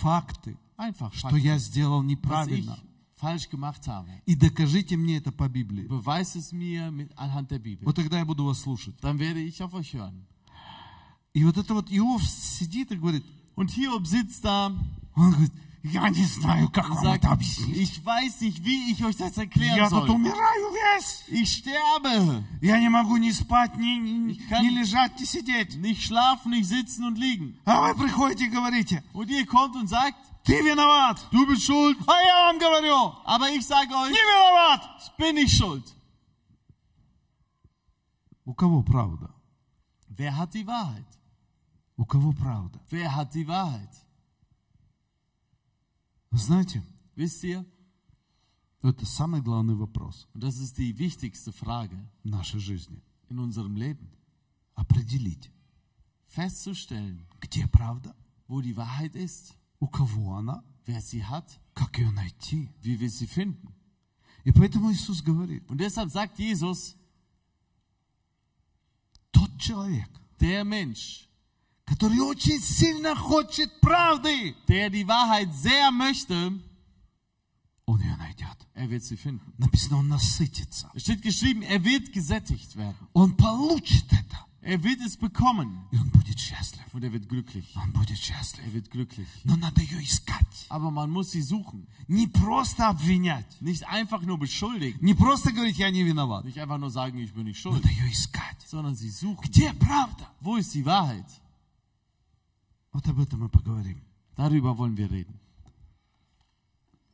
[0.00, 0.56] Факты.
[0.76, 1.44] Einfach Что Fakten.
[1.44, 2.78] я сделал неправильно.
[3.16, 4.08] falsch gemacht habe.
[4.26, 5.86] И докажите мне это по Библии.
[5.86, 7.84] Beweis es mir mit, anhand der Bibel.
[7.84, 8.94] Вот тогда я буду вас слушать.
[9.00, 10.24] Dann werde ich auf euch hören.
[11.34, 14.72] И вот это вот Иов сидит и говорит, Und Hiob sitzt da
[15.15, 17.77] он говорит, я не знаю, как und вам sagt, это объяснить.
[17.77, 20.15] ich weiß nicht, wie ich euch das erklären Я тут soll.
[20.15, 21.23] умираю весь.
[21.29, 22.43] Ich sterbe.
[22.61, 25.75] Я не могу ни спать, ни, ни, Ich kann- ни лежать, ни сидеть.
[25.77, 27.57] Nicht schlafen, nicht sitzen und liegen.
[27.65, 31.19] А вы приходите и говорите, Und ihr kommt und sagt, ты виноват.
[31.31, 31.97] du bist schuld.
[32.07, 34.81] А я вам говорю, Aber ich sage euch, не виноват.
[35.01, 35.83] ich bin nicht schuld.
[38.45, 39.29] У кого правда?
[40.09, 41.05] Wer hat die Wahrheit?
[41.97, 42.79] У кого правда?
[42.89, 43.89] Wer hat die Wahrheit?
[46.31, 46.83] Вы знаете,
[47.15, 47.65] Wisst ihr?
[48.83, 53.01] это самый главный вопрос Und das ist die wichtigste Frage в нашей жизни.
[53.29, 54.09] in unserem Leben.
[54.75, 55.51] Определить,
[56.27, 58.15] Festzustellen, где правда,
[58.47, 62.69] wo die Wahrheit ist, у кого она, wer sie hat, как ее найти.
[62.81, 63.73] wie wir sie finden.
[64.45, 66.95] И поэтому Иисус говорит, Und deshalb sagt Jesus,
[69.31, 71.27] тот человек, der Mensch,
[71.85, 76.53] который очень сильно хочет правды, der die Wahrheit sehr möchte,
[77.85, 78.57] он ее найдет.
[78.73, 79.53] er wird sie finden.
[79.57, 80.91] Написано, он насытится.
[80.93, 82.97] Es steht geschrieben, er wird gesättigt werden.
[83.13, 84.37] Он получит это.
[84.61, 86.83] Er wird es bekommen И он будет счастлив.
[86.93, 87.73] und er wird glücklich.
[87.81, 88.65] Он будет счастлив.
[88.65, 89.27] Er wird glücklich.
[89.45, 90.65] Но надо ее искать.
[90.67, 91.87] Aber man muss sie suchen.
[92.09, 93.61] Не просто обвинять.
[93.61, 94.99] Nicht einfach nur beschuldigen.
[94.99, 96.43] Не просто говорить, я не виноват.
[96.43, 97.75] Nicht einfach nur sagen, ich bin nicht schuld.
[97.81, 98.57] Надо ее искать.
[98.67, 99.41] Sondern sie suchen.
[99.49, 100.29] Где правда?
[100.41, 101.25] Wo ist die Wahrheit?
[102.92, 104.02] Вот об этом мы поговорим.
[104.36, 105.38] Darüber wollen wir reden.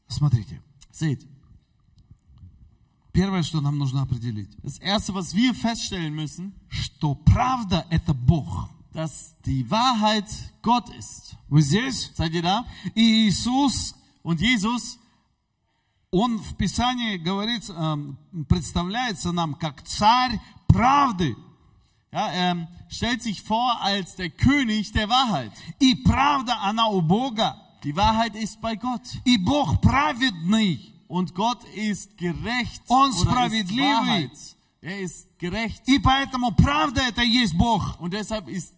[0.08, 0.62] Смотрите.
[0.90, 1.26] Seht,
[3.12, 8.68] Первое, что нам нужно определить, das Erste, was wir feststellen müssen, что правда– это Бог.
[8.92, 10.26] dass die Wahrheit
[10.62, 11.36] Gott ist.
[11.48, 12.10] Вы здесь?
[12.14, 12.64] Seid ihr da?
[12.94, 14.98] И Иисус, Und Jesus,
[16.10, 21.36] Он в Писании говорит, эм, представляется нам как царь правды.
[22.11, 25.51] ja, ähm, stellt sich vor als der König der Wahrheit.
[25.79, 27.59] И правда, она у Бога.
[27.83, 29.01] Die Wahrheit ist bei Gott.
[29.25, 30.93] И Бог праведный.
[31.07, 33.95] Und Gott ist gerecht Он oder ist справедливый.
[33.95, 34.55] Wahrheit.
[34.81, 35.83] Er ist gerecht.
[35.87, 37.99] И поэтому правда это и есть Бог.
[37.99, 38.73] Und deshalb ist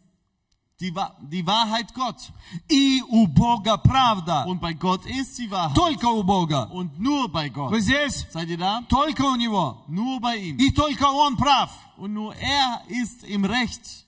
[0.80, 2.32] die, Wa- die Wahrheit Gott.
[2.70, 4.44] И у Бога правда.
[4.46, 5.76] Und bei Gott ist die Wahrheit.
[5.76, 6.66] Только у Бога.
[6.72, 7.72] Und nur bei Gott.
[7.72, 8.26] Вы здесь?
[8.32, 8.82] Seid ihr da?
[8.90, 9.84] Только у Него.
[9.88, 10.58] Nur bei ihm.
[10.58, 11.72] И только Он прав.
[11.98, 14.06] Und nur er ist im Recht.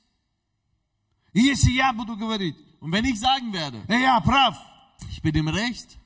[1.33, 4.55] И если я буду говорить, Und wenn ich sagen werde, «Э, я прав,
[5.09, 5.97] ich bin im Recht,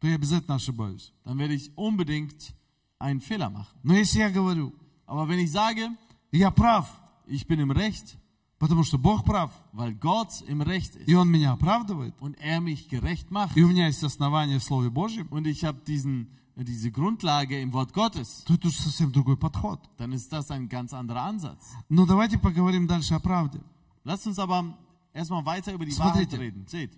[0.00, 1.12] то я обязательно ошибаюсь.
[1.24, 2.52] dann werde ich unbedingt
[2.98, 3.78] einen Fehler machen.
[3.82, 4.72] Но если я говорю,
[5.06, 5.90] Aber wenn ich sage,
[6.30, 6.86] я прав,
[7.26, 8.16] ich bin im Recht,
[8.59, 12.59] потому что Бог прав, weil Gott im Recht и ist Он меня оправдывает, und er
[12.61, 16.27] mich gerecht macht и у меня есть основания в Слове Божьем, und ich habe diesen,
[16.55, 19.79] diese Grundlage im Wort Gottes, то это совсем другой подход.
[19.97, 21.73] dann ist das ein ganz anderer Ansatz.
[21.89, 23.59] Но давайте поговорим дальше о правде.
[24.03, 24.73] Lasst uns aber
[25.13, 26.37] erstmal weiter über die Смотрите.
[26.37, 26.65] Wahrheit reden.
[26.67, 26.91] Seht,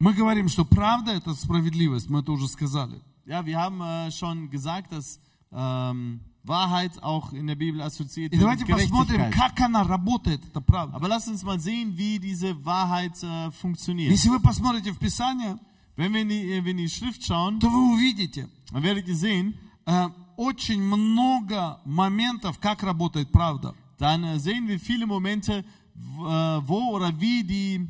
[0.00, 3.00] Мы говорим, что правда– это справедливость, мы это уже сказали.
[3.26, 5.18] ja, wir haben äh, schon gesagt, dass
[5.52, 9.55] ähm, Wahrheit auch in der Bibel assoziiert И wird давайте mit посмотрим, Gerechtigkeit.
[9.55, 10.95] как она работает, эта правда.
[10.97, 14.11] Aber lasst uns mal sehen, wie diese Wahrheit äh, funktioniert.
[14.11, 15.57] Если вы посмотрите в Писание,
[15.95, 19.07] Wenn wir in die, wenn wir in die Schrift schauen, то вы увидите dann werdet
[19.07, 19.53] ihr sehen,
[19.85, 23.73] э, очень много моментов, как работает правда.
[23.99, 25.63] dann äh, sehen wir viele Momente,
[25.93, 27.87] w- äh, wo oder wie die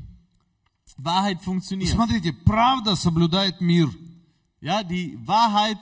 [0.97, 1.89] Wahrheit funktioniert.
[1.89, 3.89] Смотрите, правда соблюдает мир.
[4.61, 5.79] Ja, die Wahrheit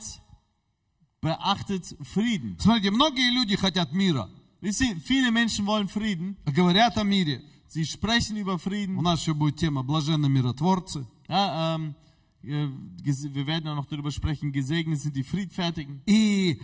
[1.21, 2.57] beachtet Frieden.
[2.59, 4.29] Смотрите, многие люди хотят мира,
[4.61, 6.35] Wisst ihr, viele Menschen wollen Frieden.
[6.45, 7.41] говорят о мире.
[7.67, 9.01] Sie sprechen über У Frieden.
[9.01, 11.07] нас еще будет тема «Блаженны миротворцы».
[11.29, 11.95] Ja, ähm,
[12.43, 12.67] äh,
[13.03, 16.01] ges- wir werden auch noch darüber sprechen, gesegnet sind die Friedfertigen.
[16.05, 16.59] И,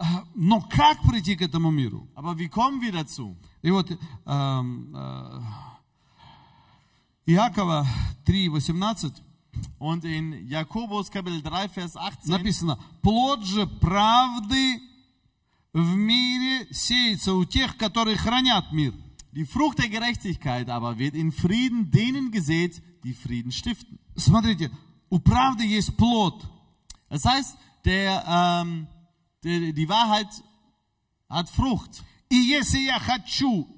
[0.00, 2.08] э, но как прийти к этому миру?
[2.14, 3.36] Aber wie kommen wir dazu?
[3.62, 3.90] И вот
[4.26, 5.40] эм, э,
[7.26, 7.86] Иакова
[8.24, 9.12] 3,18
[9.78, 14.80] Und in Jakobus Kapitel 3, Vers 18 написано, плод же правды
[15.72, 18.94] в мире сеется у тех, которые хранят мир.
[19.32, 23.98] Die Frucht der Gerechtigkeit aber wird in Frieden denen gesät, die Frieden stiften.
[24.16, 24.70] Смотрите,
[25.08, 26.48] у правды есть плод.
[27.08, 28.86] Das heißt, der, ähm,
[29.44, 30.28] der, die Wahrheit
[31.28, 32.02] hat Frucht.
[32.28, 33.68] И если я хочу,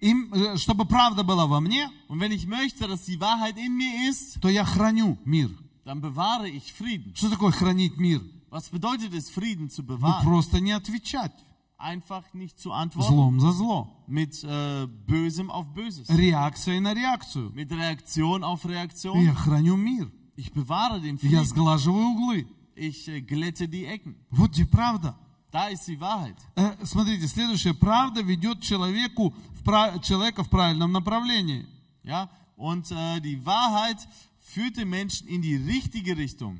[0.00, 3.76] им, э, чтобы правда была во мне, Und wenn ich möchte, dass die Wahrheit in
[3.76, 5.50] mir ist, то я храню мир.
[5.84, 7.14] dann bewahre ich Frieden.
[7.14, 8.20] Что такое хранить мир?
[8.50, 10.24] Was bedeutet es, Frieden zu Ну, bewahren?
[10.24, 11.32] просто не отвечать
[11.76, 13.88] Einfach nicht zu antworten злом за зло.
[14.06, 16.08] mit äh, Bösem auf Böses.
[16.08, 17.50] Реакцией на реакцию.
[17.54, 19.20] Mit Reaktion auf И Reaktion.
[19.24, 20.10] Я храню мир.
[20.36, 21.44] Ich bewahre den Я Frieden.
[21.44, 22.46] сглаживаю углы.
[22.76, 24.14] Ich äh, glätte die Ecken.
[24.30, 25.16] Вот где правда.
[25.50, 26.36] Da ist die Wahrheit.
[26.56, 27.74] Э, Смотрите, следующее.
[27.74, 31.64] Правда ведет человеку в пра- человека в правильном направлении.
[32.02, 32.28] Ja?
[32.56, 33.98] Und äh, die Wahrheit
[34.40, 36.58] führt den Menschen in die richtige Richtung.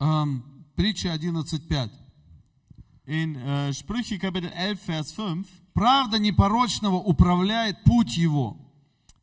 [0.00, 0.42] Эм,
[0.76, 1.90] Притча 11.5.
[3.06, 5.48] In äh, Sprüche Kapitel 11, Vers 5.
[5.74, 8.56] Правда непорочного управляет путь его.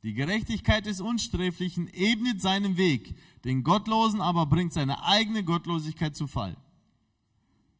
[0.03, 6.27] Die Gerechtigkeit des Unsträflichen ebnet seinen Weg, den Gottlosen aber bringt seine eigene Gottlosigkeit zu
[6.27, 6.55] Fall.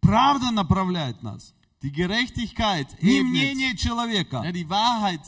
[0.02, 1.54] Правда направляет нас.
[1.82, 5.22] Die Gerechtigkeit Не ebnet, мнение человека, ja, die Wahrheit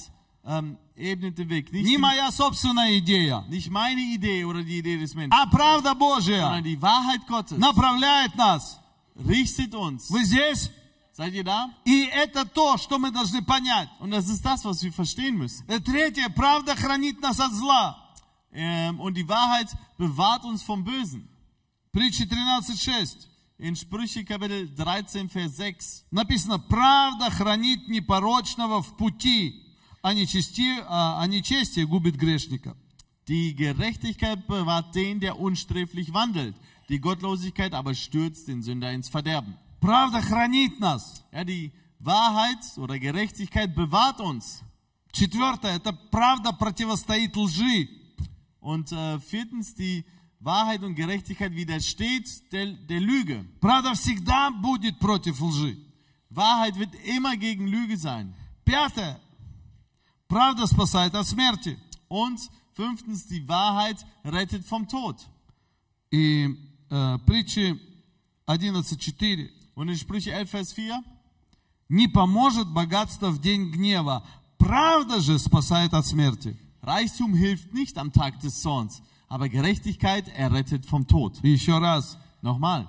[0.44, 1.72] ähm, ebnet den Weg.
[1.72, 5.46] Nicht, не die, моя собственная идея, nicht meine Idee oder die Idee des Menschen, а
[5.48, 8.80] правда Божья sondern die Wahrheit Gottes направляет нас.
[9.16, 10.10] richtet uns.
[10.10, 10.72] Вы здесь?
[11.14, 11.70] Seid ihr da?
[11.86, 13.90] И это то, что мы должны понять.
[14.00, 15.66] Und das ist das, was wir verstehen müssen.
[15.68, 17.98] Э, Третье, правда хранит нас от зла.
[18.52, 21.28] Ähm, und die Wahrheit bewahrt uns vom Bösen.
[21.92, 23.28] Притча 13.6.
[23.58, 26.06] In Sprüche Kapitel 13, Vers 6.
[26.12, 29.66] Написано, правда хранит непорочного в пути,
[30.02, 32.78] а нечестие, а, а нечестие губит грешника.
[33.28, 36.56] Die Gerechtigkeit bewahrt den, der unsträflich wandelt.
[36.88, 39.56] Die Gottlosigkeit aber stürzt den Sünder ins Verderben.
[39.80, 41.24] Правда хранит нас.
[41.32, 44.64] Ja, die Wahrheit oder Gerechtigkeit bewahrt uns.
[45.12, 47.90] Четвертое, это правда противостоит лжи.
[48.62, 50.06] Und äh, viertens, die
[50.44, 53.46] Wahrheit und Gerechtigkeit widersteht der, der Lüge.
[53.60, 55.78] Правда всегда будет против лжи.
[56.30, 58.34] Wahrheit wird immer gegen Lüge sein.
[58.64, 59.20] Пятое,
[60.28, 61.78] правда спасает от смерти.
[62.08, 62.40] Und
[62.74, 65.18] fünftens, die Wahrheit rettet vom Tod.
[66.12, 66.56] И
[66.90, 67.80] э, притчи
[68.48, 69.50] 11.4.
[69.76, 71.04] Und in Sprüche 11, Vers 4,
[71.90, 74.24] Не поможет богатство в день гнева.
[74.58, 76.56] Правда же спасает от смерти.
[76.82, 81.40] Reichtum hilft nicht am Tag des Zorns, aber Gerechtigkeit errettet vom Tod.
[81.44, 82.18] И еще раз.
[82.42, 82.88] Nochmal.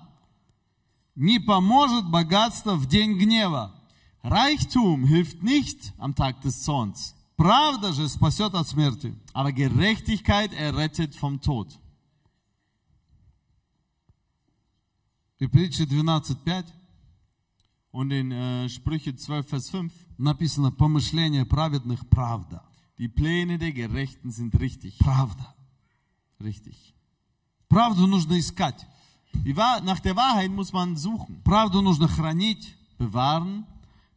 [1.16, 3.74] Не поможет богатство в день гнева.
[4.22, 9.14] Reichtum hilft nicht am Tag des Zorns, Правда же спасет от смерти.
[9.32, 11.76] aber Gerechtigkeit errettet vom Tod.
[15.38, 16.66] И притчи 12.5
[17.92, 22.62] Und in äh, Sprüche 12, Vers 5, написано «Помышления праведных – правда».
[22.98, 24.98] die Pläne der Gerechten sind richtig.
[24.98, 25.53] Правда.
[26.40, 26.94] Richtig.
[27.68, 28.86] Правду нужно искать.
[29.44, 33.64] Die Wahr nach der Wahrheit muss man suchen, Правду нужно хранить, bewahren,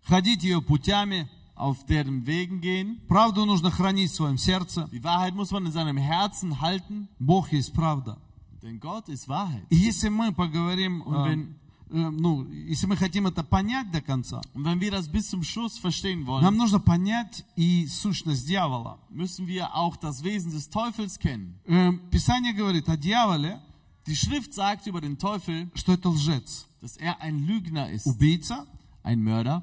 [0.04, 1.28] ходить ее путями.
[1.56, 3.00] auf deren Wegen gehen.
[3.08, 4.90] Правду нужно хранить в своем сердце.
[4.92, 8.18] Die Wahrheit muss man in seinem Herzen halten, Бог есть правда.
[8.64, 9.66] denn Gott ist Wahrheit.
[9.70, 11.54] И если мы поговорим, Und э, wenn- э,
[11.90, 15.78] ну, если мы хотим это понять до конца, Und wenn wir das bis zum Schluss
[15.78, 18.98] verstehen wollen, нам нужно понять и сущность дьявола.
[19.12, 21.60] müssen wir auch das Wesen des Teufels kennen.
[21.66, 23.62] Э, Писание говорит о дьяволе,
[24.08, 28.66] Die Schrift sagt über den Teufel, что это лжец, dass er ein Lügner ist, убийца.
[29.04, 29.62] ein Mörder.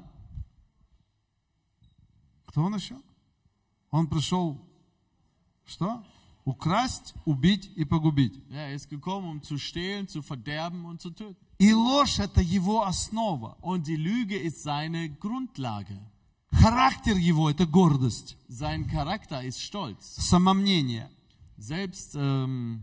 [2.47, 2.95] Кто он еще?
[3.91, 4.59] Он пришел,
[5.65, 6.03] что?
[6.43, 8.41] Украсть, убить и погубить.
[8.49, 11.35] Ja, er ist gekommen, um zu stehlen, zu verderben und zu töten.
[11.58, 13.56] И ложь это его основа.
[13.62, 15.98] Und die Lüge ist seine Grundlage.
[16.52, 21.08] Характер его это гордость, Sein Charakter ist Stolz, самомнение.
[21.58, 22.82] selbst ähm,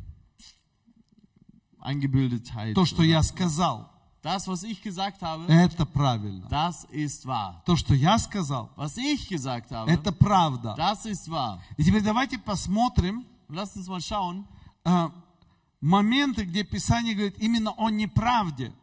[1.80, 2.76] Eingebildetheit.
[2.76, 3.90] То, что я сказал,
[4.24, 6.48] Das, was ich gesagt habe, это правильно.
[6.50, 7.62] das ist wahr.
[7.66, 10.76] То, что я сказал, Was ich gesagt habe, это правда.
[10.78, 11.60] das ist wahr.
[11.78, 14.46] И теперь давайте посмотрим Und lasst uns mal schauen,
[14.86, 15.10] э,
[15.84, 18.74] моменты, где Писание говорит именно о неправде.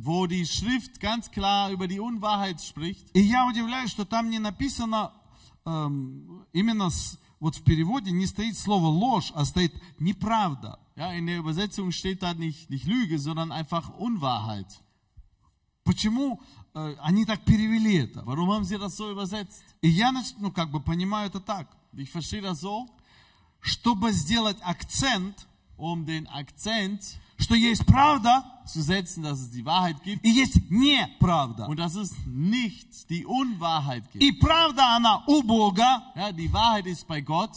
[0.00, 3.10] wo die Schrift ganz klar über die Unwahrheit spricht.
[3.14, 5.12] И я удивляюсь, что там не написано
[5.64, 10.78] эм, именно с- вот в переводе не стоит слово ложь, а стоит неправда.
[10.94, 14.68] Ja, in der Übersetzung steht da nicht, nicht Lüge, sondern einfach Unwahrheit.
[15.84, 16.40] Почему
[16.74, 18.24] э, они так перевели это?
[18.24, 19.64] Warum haben sie das so übersetzt?
[19.82, 21.68] И я, ну, как бы понимаю это так.
[21.92, 22.86] Ich verstehe das so,
[23.60, 30.01] Чтобы сделать акцент, um den Akzent что есть правда zu setzen, dass es die Wahrheit
[30.03, 31.67] gibt и есть неправда.
[31.67, 34.23] und dass es nicht die Unwahrheit gibt.
[34.23, 37.51] И правда она у Бога, Ja, die Wahrheit ist bei Gott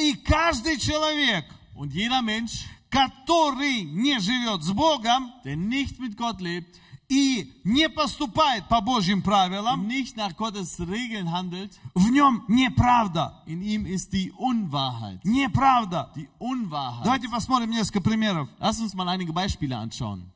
[0.00, 6.40] и каждый человек, und jeder Mensch, который не живет с Богом der nicht mit Gott
[6.40, 6.78] lebt
[7.09, 13.41] и не поступает по Божьим правилам, nicht nach Gottes Regeln handelt, в нем неправда.
[13.45, 15.23] in ihm ist die Unwahrheit.
[15.23, 16.11] Неправда.
[16.15, 17.05] Die Unwahrheit.
[17.05, 18.49] Давайте посмотрим несколько примеров.
[18.59, 20.29] Lass uns mal einige Beispiele anschauen.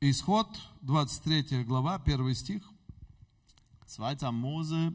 [0.00, 0.48] Исход,
[0.82, 2.62] 23 глава, 1 стих.
[3.86, 4.30] 2.
[4.32, 4.92] Mose,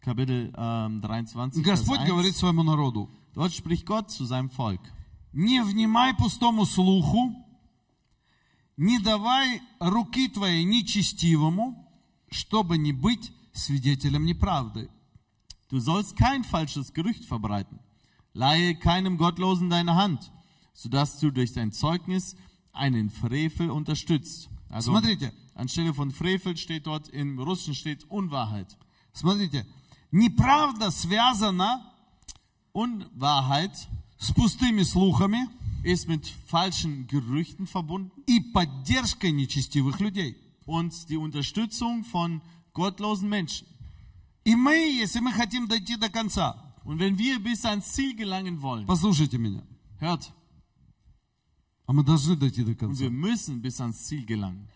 [0.00, 1.62] Kapitel ähm, 23.
[1.62, 2.08] Vers Господь 1.
[2.08, 4.80] говорит своему народу, Dort spricht Gott zu seinem Volk.
[5.33, 7.35] не внимай пустому слуху,
[8.77, 11.87] не давай руки твоей нечестивому,
[12.29, 14.89] чтобы не быть свидетелем неправды.
[15.69, 17.79] Du sollst kein falsches Gerücht verbreiten.
[18.33, 20.31] Leihe keinem Gottlosen deine Hand,
[20.73, 22.35] sodass du durch dein Zeugnis
[22.71, 24.49] einen Frevel unterstützt.
[24.69, 28.77] Also Смотрите, anstelle von Frevel steht dort, im Russischen steht Unwahrheit.
[29.13, 29.65] смотрите,
[30.11, 31.93] неправда связана
[32.71, 33.87] Unwahrheit
[34.19, 35.47] с пустыми слухами
[35.83, 40.37] ist mit falschen Gerüchten verbunden и поддержкой нечестивых людей.
[40.65, 42.41] und die Unterstützung von
[42.73, 43.67] gottlosen Menschen.
[44.45, 48.61] И мы, если мы хотим дойти до конца, Und wenn wir bis ans Ziel gelangen
[48.61, 49.63] wollen, послушайте меня,
[49.99, 50.31] hört,
[51.85, 52.99] а мы должны дойти до und конца.
[53.01, 54.67] wir müssen bis ans Ziel gelangen.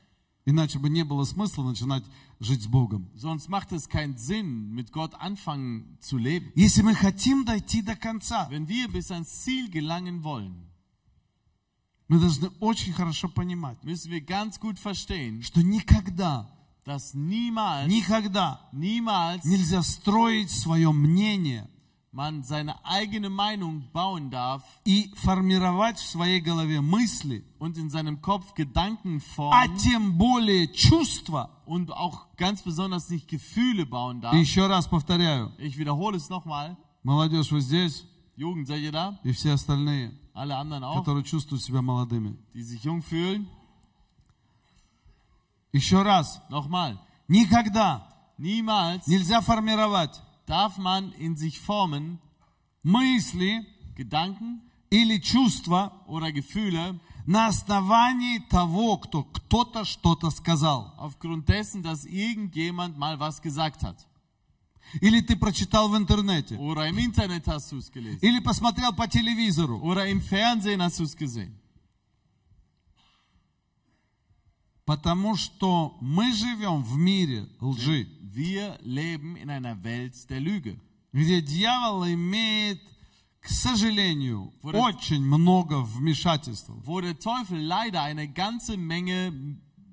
[0.44, 2.02] Иначе бы не было смысла начинать
[2.40, 3.09] жить с Богом.
[3.14, 6.50] Sonst macht es keinen Sinn, mit Gott anfangen zu leben.
[6.57, 10.55] Если мы хотим дойти до конца, Wenn wir bis ans Ziel gelangen wollen,
[12.09, 16.50] мы должны очень хорошо понимать, müssen wir ganz gut verstehen, что никогда,
[16.85, 21.70] dass niemals, никогда niemals нельзя строить свое мнение
[22.12, 28.21] man seine eigene Meinung bauen darf и формировать в своей голове мысли, und in seinem
[28.21, 31.49] Kopf Gedanken а formen тем более чувства.
[31.65, 34.33] und auch ganz besonders nicht Gefühle bauen И darf.
[34.36, 36.75] еще раз повторяю, Ich wiederhole es nochmal.
[37.03, 38.03] молодежь вы здесь
[38.36, 39.19] Jugend, seid ihr da?
[39.23, 42.36] и все остальные, Alle anderen auch, которые чувствуют себя молодыми.
[42.53, 43.48] die sich jung fühlen.
[45.73, 46.98] Еще раз, Nochmal.
[47.27, 48.08] никогда
[48.39, 52.19] Niemals нельзя формировать darf man in sich formen
[52.83, 60.93] мысли Gedanken или чувства oder Gefühle на основании того, кто кто-то что-то сказал.
[60.98, 64.06] aufgrund dessen, dass irgendjemand mal was gesagt hat.
[65.02, 66.56] Или ты прочитал в интернете.
[66.58, 68.19] Oder im Internet hast du es gelesen.
[68.21, 69.79] Или посмотрел по телевизору.
[69.81, 71.54] Oder im Fernsehen hast du es gesehen.
[74.85, 80.78] Потому что мы живем в мире лжи, Wir leben in einer Welt der Lüge,
[81.12, 82.80] где дьявол имеет
[83.40, 86.74] к сожалению, Вот это- очень много вмешательства.
[86.85, 89.33] wo der Teufel leider eine ganze Menge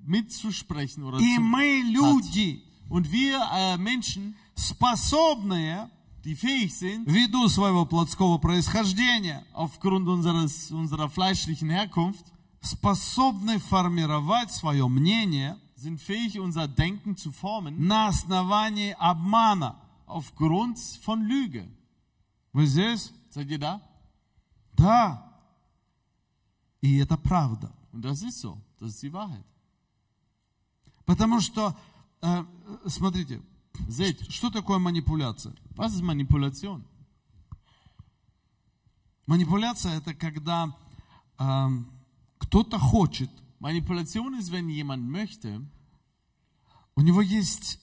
[0.06, 5.90] mitzusprechen oder И zu, мы люди, und wir äh, Menschen, способные,
[6.24, 12.24] die fähig sind, ввиду своего плотского происхождения, aufgrund unseres, unserer fleischlichen Herkunft,
[12.60, 19.76] способны формировать свое мнение sind fähig, unser Denken zu formen на основании обмана.
[20.06, 21.66] aufgrund von Lüge.
[22.52, 23.12] Вы здесь?
[23.30, 23.80] Seid ihr da?
[24.76, 25.24] Да.
[26.82, 27.72] И это правда.
[27.92, 28.58] Und das ist so.
[28.80, 29.44] Das ist die Wahrheit.
[31.06, 31.76] Потому что,
[32.22, 32.44] э,
[32.86, 33.40] смотрите,
[33.88, 35.54] Seht, что такое манипуляция?
[35.76, 36.84] was ist Manipulation?
[39.26, 40.74] Манипуляция это когда
[41.38, 41.88] эм,
[42.49, 43.29] кто-то хочет,
[43.59, 45.61] Manipulation ist, wenn jemand möchte,
[46.95, 47.79] у него есть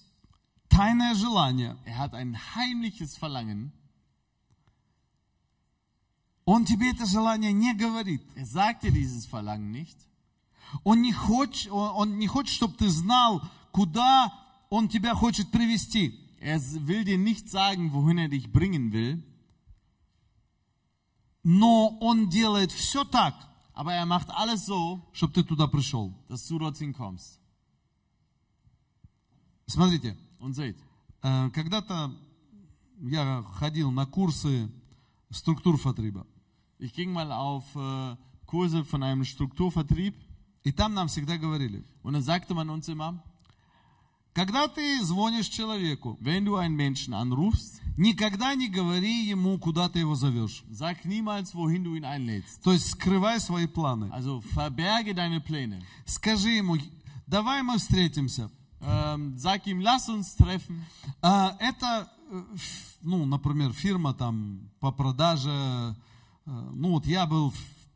[0.68, 3.72] тайное желание, er hat ein heimliches Verlangen,
[6.44, 8.22] он тебе это желание не говорит.
[8.36, 9.96] er sagt dir dieses Verlangen nicht,
[10.84, 13.42] Он не хочет, он, он не хочет, чтобы ты знал,
[13.72, 14.32] куда
[14.70, 16.18] он тебя хочет привести.
[16.40, 19.22] er will dir nicht sagen, wohin er dich bringen will,
[21.44, 23.34] Но он делает все так,
[23.76, 26.12] aber er macht alles so, чтобы ты туда пришел.
[26.28, 27.38] dass du dorthin kommst.
[29.66, 30.76] Смотрите, Und seht,
[31.22, 32.10] э, когда-то
[33.00, 34.70] я ходил на курсы
[35.30, 36.26] структур Фатриба.
[36.78, 38.16] ich ging mal auf äh,
[38.46, 40.14] Kurse von einem Strukturvertrieb
[40.64, 43.22] И там нам всегда говорили, und dann sagte man uns immer,
[44.37, 49.97] когда ты звонишь человеку, wenn du einen Menschen anrufst, никогда не говори ему, куда ты
[49.97, 50.63] его зовешь.
[50.71, 52.61] sag niemals, wohin du ihn einlädst.
[52.63, 54.11] То есть скрывай свои планы.
[54.11, 55.81] Also verberge deine Pläne.
[56.05, 56.77] Скажи ему,
[57.25, 58.51] давай мы встретимся.
[58.79, 60.85] Ähm, sag ihm, lass uns treffen.
[61.19, 62.43] А, это, э,
[63.01, 67.51] ну, например, фирма там по продаже, э, ну вот я был,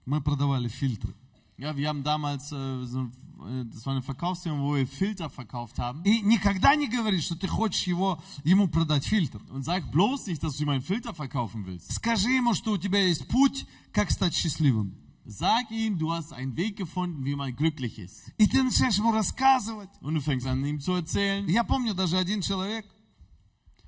[0.08, 1.14] мы продавали фильтры.
[1.61, 5.79] Ja, wir haben damals, äh, so, äh, das war eine Verkaufsfirma, wo wir Filter verkauft
[5.79, 6.03] haben.
[6.05, 9.41] И никогда не говори, что ты хочешь его, ему продать фильтр.
[9.51, 11.93] Und sag bloß nicht, dass du ihm einen Filter verkaufen willst.
[11.93, 14.95] Скажи ему, что у тебя есть путь, как стать счастливым.
[15.25, 18.33] Sag ihm, du hast einen Weg gefunden, wie man glücklich ist.
[18.37, 19.91] И ты начинаешь ему рассказывать.
[20.03, 21.49] Und du fängst an, ihm zu erzählen.
[21.49, 23.00] Я помню даже один человек, Ich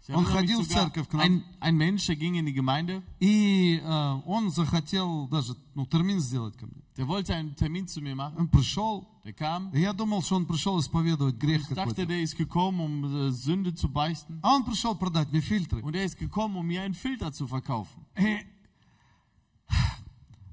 [0.10, 1.22] Он ходил в церковь к нам.
[1.22, 6.20] ein, ein Mensch, der ging in die Gemeinde, и э, он захотел даже ну, термин
[6.20, 6.84] сделать ко мне.
[6.98, 8.36] der wollte einen Termin zu mir machen.
[8.38, 9.72] Он пришел, Der kam.
[9.74, 12.06] и я думал, что он пришел исповедовать грех Ich dachte, какой-то.
[12.06, 14.40] der ist gekommen, um äh, Sünde zu beichten.
[14.42, 15.82] А он пришел продать мне фильтры.
[15.82, 18.06] Und er ist gekommen, um mir einen Filter zu verkaufen.
[18.18, 18.46] И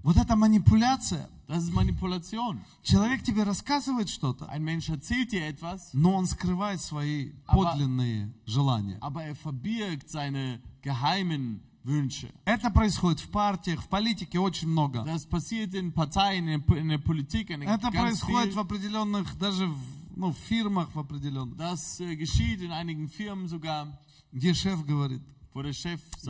[0.02, 2.60] вот эта манипуляция, Das ist Manipulation.
[2.84, 8.32] человек тебе рассказывает что-то, Ein Mensch erzählt dir etwas, но он скрывает свои Aber- подлинные
[8.46, 8.98] желания.
[9.00, 12.28] aber er verbirgt seine geheimen Wünsche.
[12.44, 15.00] Это происходит в партиях, в политике очень много.
[15.04, 18.60] Das passiert in Parteien, in der, Politik, in Это происходит в viel.
[18.60, 19.78] определенных, даже в,
[20.14, 23.88] ну, в фирмах в определенных, Das äh, geschieht in einigen Firmen sogar,
[24.32, 25.22] где шеф говорит,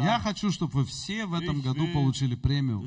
[0.02, 2.80] я хочу, чтобы вы все в этом году получили премию.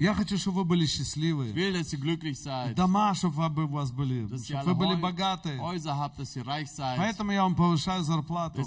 [0.00, 1.52] Я хочу, чтобы вы были счастливы.
[2.74, 5.58] Дома, чтобы у вас были, чтобы вы были богаты.
[6.98, 8.62] Поэтому я вам повышаю зарплату.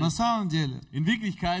[0.00, 0.80] На самом деле,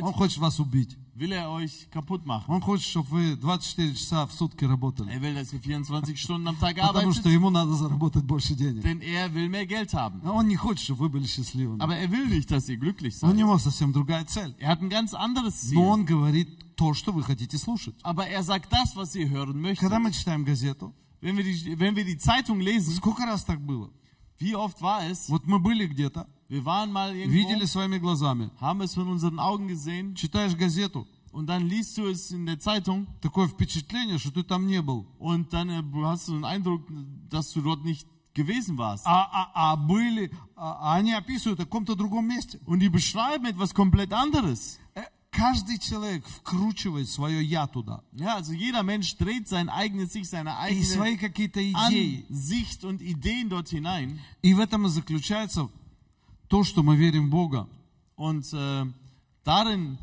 [0.02, 0.96] он хочет вас убить.
[1.15, 2.45] will er euch kaputt machen.
[2.53, 5.09] Он хочет, чтобы вы 24 часа в сутки работали.
[5.11, 8.53] Er will, dass ihr 24 Stunden am Tag Потому что arbeitet, ему надо заработать больше
[8.55, 8.83] денег.
[8.83, 10.21] denn er will mehr Geld haben.
[10.23, 11.79] А Он не хочет, чтобы вы были счастливыми.
[11.81, 13.35] Aber er will nicht, dass ihr glücklich У seid.
[13.35, 14.55] него совсем другая цель.
[14.59, 15.87] Er hat ein ganz anderes Но Ziel.
[15.87, 17.95] он говорит то, что вы хотите слушать.
[18.03, 19.79] Aber er sagt das, was ihr hören möchtet.
[19.89, 23.59] Когда мы читаем газету, Wenn wir, die, wenn wir die Zeitung lesen, сколько раз так
[23.59, 23.89] было?
[24.39, 25.29] wie oft war es?
[25.29, 29.39] Вот мы были где-то, Wir waren mal видели irgendwo, своими глазами, haben es von unseren
[29.39, 34.31] Augen gesehen читаешь газету, und dann liest du es in der Zeitung такое впечатление, что
[34.31, 35.05] ты там не был.
[35.19, 36.87] und dann äh, hast du den Eindruck,
[37.29, 39.05] dass du dort nicht gewesen warst.
[39.05, 42.59] А, а, а были, а, а они описывают о каком-то другом месте.
[42.65, 44.79] Und die beschreiben etwas komplett anderes.
[44.95, 48.01] Э, Каждый человек вкручивает свое я туда.
[48.13, 52.25] Ja, also jeder Mensch dreht sein eigenes Sich, seine И свои eigene какие-то идеи.
[52.29, 54.19] Ansicht und Ideen dort hinein.
[54.41, 55.69] И в этом и заключается
[56.51, 57.67] то, что мы верим в Бога.
[58.15, 58.85] Und äh,
[59.43, 59.97] darin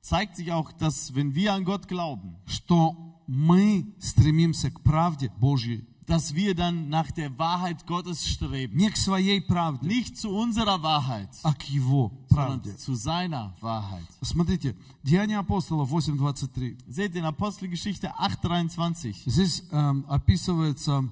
[0.00, 2.96] zeigt sich auch, dass wenn wir an Gott glauben, Что
[3.26, 5.86] мы стремимся к правде Божьей.
[6.06, 8.76] dass wir dann nach der Wahrheit Gottes streben.
[8.76, 12.70] Не к своей правде, Nicht zu unserer Wahrheit, а к Его правде.
[12.70, 14.04] sondern zu seiner Wahrheit.
[14.20, 16.76] Смотрите, Деяния апостолов 8.23.
[16.88, 19.14] Seht in Apostelgeschichte 8,23.
[19.26, 21.08] Здесь эм, описывается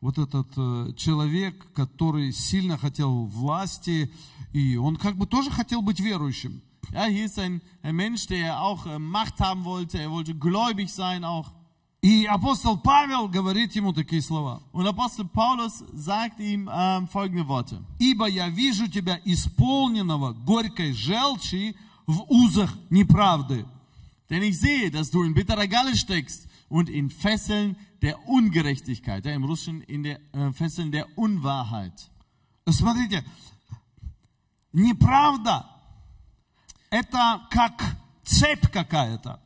[0.00, 4.12] вот этот э, человек, который сильно хотел власти,
[4.52, 6.62] и он как бы тоже хотел быть верующим.
[6.92, 9.98] Ja, hier ist ein, ein Mensch, der auch äh, Macht haben wollte.
[9.98, 11.52] Er wollte gläubig sein auch.
[12.00, 14.62] И апостол Павел говорит ему такие слова.
[14.72, 17.82] Und Apostel Paulus sagt ihm ähm, folgende Worte.
[17.98, 21.76] «Ибо я вижу тебя исполненного горькой желчи
[22.06, 23.66] в узах неправды».
[24.30, 29.33] Denn ich sehe, dass du in bitterer Galle steckst und in Fesseln der Ungerechtigkeit, ja,
[29.33, 32.09] im Russischen in der äh, Fesseln der Unwahrheit.
[32.69, 33.23] Смотрите,
[34.71, 35.73] неправда –
[36.93, 39.39] это как цепь какая-то.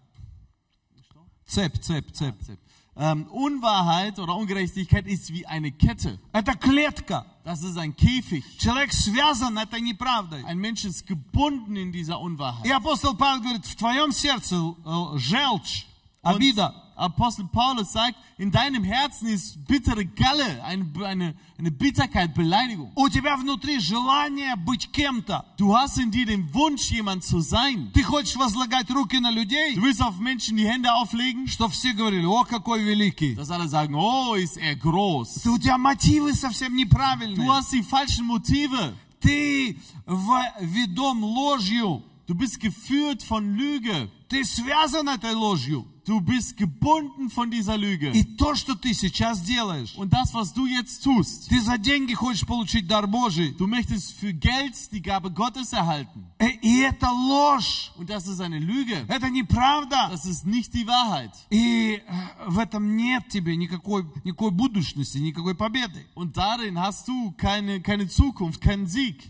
[1.47, 2.59] Цепь, цепь, цепь.
[2.97, 6.19] Ähm, Unwahrheit oder Ungerechtigkeit ist wie eine Kette.
[6.33, 7.25] Это клетка.
[7.45, 8.43] Das ist ein Käfig.
[8.57, 10.43] Человек связан этой неправдой.
[10.43, 12.65] Ein Mensch ist gebunden in dieser Unwahrheit.
[12.65, 15.85] И апостол Павел говорит, в твоем сердце э, желчь,
[16.23, 16.80] Und обида.
[16.99, 22.91] Apostel Paulus sagt, in deinem Herzen ist bittere Galle, eine, eine, eine Bitterkeit, Beleidigung.
[22.95, 25.45] У тебя внутри желание быть кем-то.
[25.57, 27.91] Du hast in dir den Wunsch, jemand zu sein.
[27.93, 31.93] Ты хочешь возлагать руки на людей, Du willst auf Menschen die Hände auflegen, что все
[31.93, 33.35] говорили, о, какой великий.
[33.35, 35.43] dass alle sagen, oh, ist er groß.
[35.43, 37.47] Ты- У тебя мотивы совсем Du неправильные.
[37.47, 38.95] hast die falschen Motive.
[39.21, 39.77] Ты
[40.07, 42.03] в- ведом ложью.
[42.27, 44.09] Du bist geführt von Lüge.
[44.27, 45.85] Ты связан этой ложью.
[46.05, 48.11] Du bist gebunden von dieser И Lüge.
[48.37, 52.45] то, что ты сейчас делаешь, Und das, was du jetzt tust, ты за деньги хочешь
[52.45, 53.53] получить дар Божий.
[53.57, 56.25] du möchtest für Geld die Gabe Gottes erhalten.
[56.39, 57.91] Э, И это ложь.
[57.97, 59.05] Und das ist eine Lüge.
[59.07, 60.09] Это неправда.
[60.09, 61.31] Das ist nicht die Wahrheit.
[61.49, 66.05] И э, в этом нет тебе никакой, никакой будущности, никакой победы.
[66.13, 69.29] Und darin hast du keine, keine Zukunft, keinen Sieg.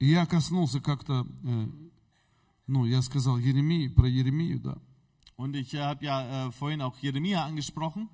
[0.00, 1.68] Я коснулся как-то, э,
[2.66, 4.78] ну, я сказал Еремии, про Еремию, да.
[5.36, 8.08] Und ich habe ja äh, vorhin auch Jeremia angesprochen.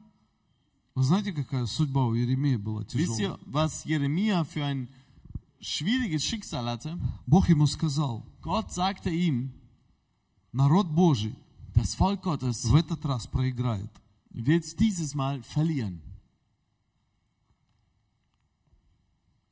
[0.94, 3.20] Вы знаете, какая судьба у Еремии была Wisst тяжелая?
[3.20, 4.88] ihr, was Jeremia für ein
[5.60, 6.98] schwieriges Schicksal hatte?
[7.26, 9.52] Бог ему сказал, Gott sagte ihm,
[10.52, 11.36] народ Божий
[11.74, 13.90] das Volk Gottes в этот раз проиграет.
[14.30, 16.00] wird dieses Mal verlieren.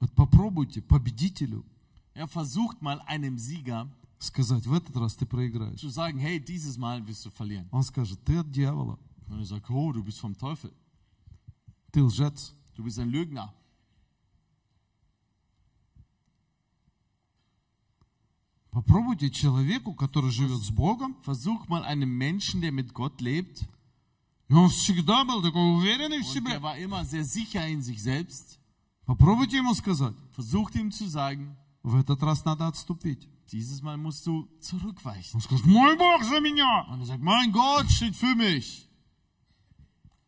[0.01, 1.65] Вот попробуйте победителю
[2.14, 3.88] Er versucht mal einem Sieger
[4.20, 5.80] сказать, в этот раз ты проиграешь.
[5.80, 7.68] zu sagen, hey, dieses Mal wirst du verlieren.
[7.72, 8.98] Он скажет, ты от дьявола,
[9.30, 10.74] Und er sagt, oh, du bist vom Teufel.
[11.92, 12.54] ты лжец.
[12.76, 13.54] Du bist ein Lügner.
[18.72, 23.68] Попробуйте человеку, который живет с Богом, Versuch mal einem Menschen, der mit Gott lebt,
[24.48, 26.52] и он всегда был такой уверенный в und себе.
[26.52, 28.60] der war immer sehr sicher in sich selbst,
[29.06, 33.29] Попробуйте ему сказать, versucht ihm zu sagen, В этот раз надо отступить.
[33.53, 35.35] dieses Mal musst du zurückweichen.
[35.35, 36.87] Он скажет, мой Бог за меня.
[36.89, 38.89] Er sagt, mein Gott steht für mich.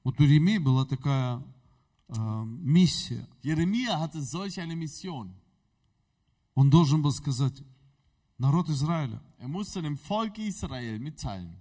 [0.04, 1.42] Вот у Еремии была такая
[2.08, 3.26] э, миссия.
[3.42, 5.34] Jeremia hatte solch eine Mission.
[6.54, 7.62] Он должен был сказать,
[8.38, 11.56] народ Израиля, Er musste dem Volk Israel mitteilen,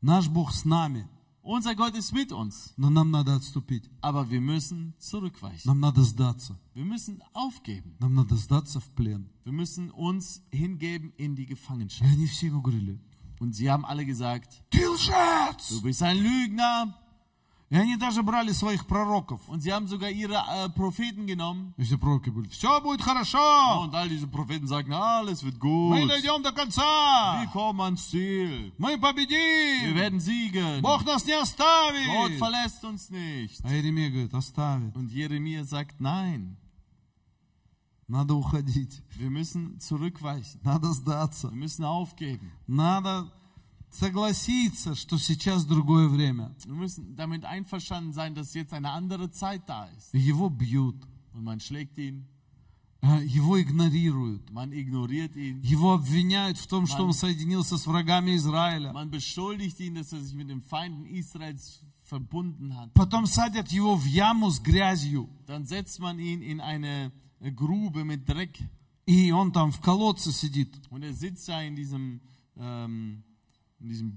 [0.00, 1.08] наш Бог с нами,
[1.41, 3.89] unser Gott ist mit uns, но нам надо отступить.
[4.01, 5.65] aber wir müssen zurückweichen.
[5.65, 6.57] Нам надо сдаться.
[6.73, 7.95] Wir müssen aufgeben.
[7.99, 9.29] Нам надо сдаться в плен.
[9.45, 12.03] Wir müssen uns hingeben in die И Gefangenschaft.
[12.11, 12.99] они все ему говорили,
[13.39, 15.69] Und sie haben alle gesagt, ты лжец!
[15.69, 16.93] du bist ein Lügner.
[17.71, 19.41] И они даже брали своих пророков.
[19.49, 21.73] Und sie haben sogar ihre äh, Propheten genommen.
[21.77, 25.99] И все пророки были, все будет хорошо, Und all diese Propheten sagten, alles wird мы
[25.99, 26.07] gut.
[26.07, 28.71] дойдем до Wir конца, kommen ans Ziel.
[28.77, 30.81] мы Wir победим, werden siegen.
[30.81, 32.39] Бог нас не Gott оставит.
[32.39, 33.59] verlässt uns nicht.
[33.65, 36.55] А Иеремия говорит, оставит, Und Jeremia sagt, nein,
[38.07, 40.61] надо уходить, wir müssen zurückweichen.
[40.63, 42.49] надо сдаться, Wir müssen aufgeben.
[42.65, 43.29] надо
[43.91, 46.53] согласиться, что сейчас другое время.
[46.65, 50.13] Wir müssen damit einverstanden sein, dass jetzt eine andere Zeit da ist.
[50.13, 50.95] Его бьют,
[51.33, 52.25] Und man schlägt ihn,
[53.01, 58.35] э, его игнорируют, man ignoriert ihn, его обвиняют в том, что он соединился с врагами
[58.35, 58.91] Израиля.
[58.91, 62.91] man beschuldigt ihn, dass er sich mit den Feinden Israels verbunden hat.
[62.93, 67.11] Потом садят его в яму с грязью, Dann setzt man ihn in eine
[67.55, 68.57] Grube mit Dreck
[69.05, 70.75] и он там в колодце сидит.
[70.89, 72.19] und er sitzt da in diesem,
[72.57, 73.23] ähm,
[73.82, 74.12] in diesem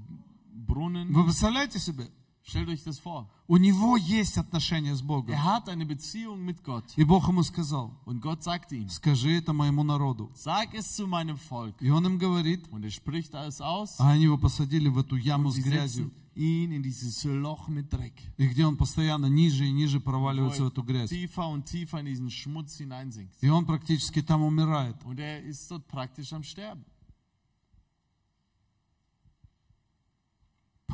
[0.68, 1.11] Brunnen.
[1.13, 2.09] Вы представляете себе?
[2.47, 3.28] Stellt euch das vor.
[3.47, 5.32] У него есть отношения с Богом.
[5.32, 6.86] Er hat eine Beziehung mit Gott.
[6.95, 10.32] И Бог ему сказал, Und Gott sagt ihm, скажи это моему народу.
[10.36, 11.76] sag es zu meinem Volk.
[11.80, 13.95] И он им говорит, Und er spricht alles aus.
[13.99, 16.11] а они его посадили в эту яму с грязью.
[16.36, 18.13] ihn in dieses Loch mit Dreck.
[18.38, 21.09] И где он постоянно ниже и ниже проваливается в er эту грязь.
[21.09, 23.34] tiefer und tiefer in diesen Schmutz hineinsinkt.
[23.41, 24.97] И он практически там умирает.
[25.03, 26.86] Und er ist dort praktisch am Sterben.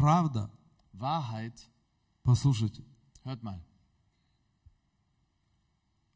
[0.01, 0.49] Правда.
[0.93, 1.69] Wahrheit.
[2.23, 2.83] Послушайте.
[3.23, 3.61] Hört mal.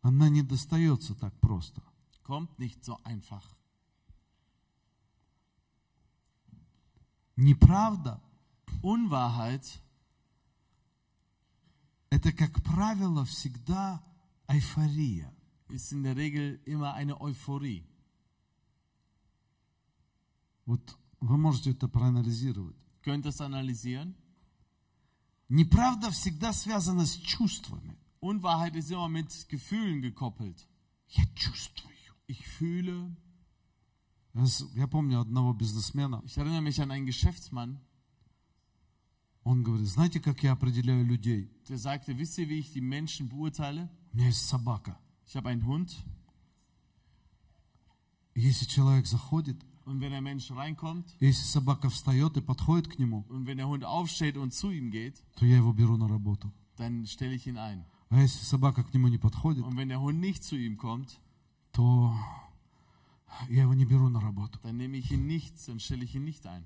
[0.02, 1.84] Она не достается так просто.
[2.24, 3.44] Kommt nicht so einfach.
[7.36, 8.24] Неправда.
[8.82, 9.80] Unwahrheit.
[12.10, 14.04] Это, как правило, всегда
[14.48, 15.32] эйфория.
[15.70, 17.86] Ist in der Regel immer eine Euphorie.
[20.66, 22.85] Вот вы можете это проанализировать.
[23.05, 24.15] Könnt ihr das analysieren?
[25.49, 27.97] Неправда всегда связана с чувствами.
[28.21, 30.67] Unwahrheit ist immer mit Gefühlen gekoppelt.
[31.09, 31.91] Я чувствую.
[32.27, 33.17] Ich fühle,
[34.35, 37.81] Я с- Я помню одного бизнесмена, ich erinnere mich an einen Geschäftsmann,
[39.43, 41.51] он говорит, знаете, как я определяю людей?
[41.69, 43.89] der sagte, wisst ihr, wie ich die Menschen beurteile?
[44.13, 44.97] У меня есть собака.
[45.27, 45.97] Ich habe einen Hund
[48.37, 53.26] Если человек заходит, und wenn der Mensch reinkommt если собака встает и подходит к нему,
[53.30, 56.52] und wenn der Hund aufsteht und zu ihm geht, то я его беру на работу.
[56.78, 57.86] dann stelle ich ihn ein.
[58.10, 61.20] А если собака к нему не подходит, Und wenn der Hund nicht zu ihm kommt,
[61.72, 62.14] то
[63.50, 64.60] я его не беру на работу.
[64.64, 66.64] dann nehme ich ihn nicht, dann stelle ich ihn nicht ein.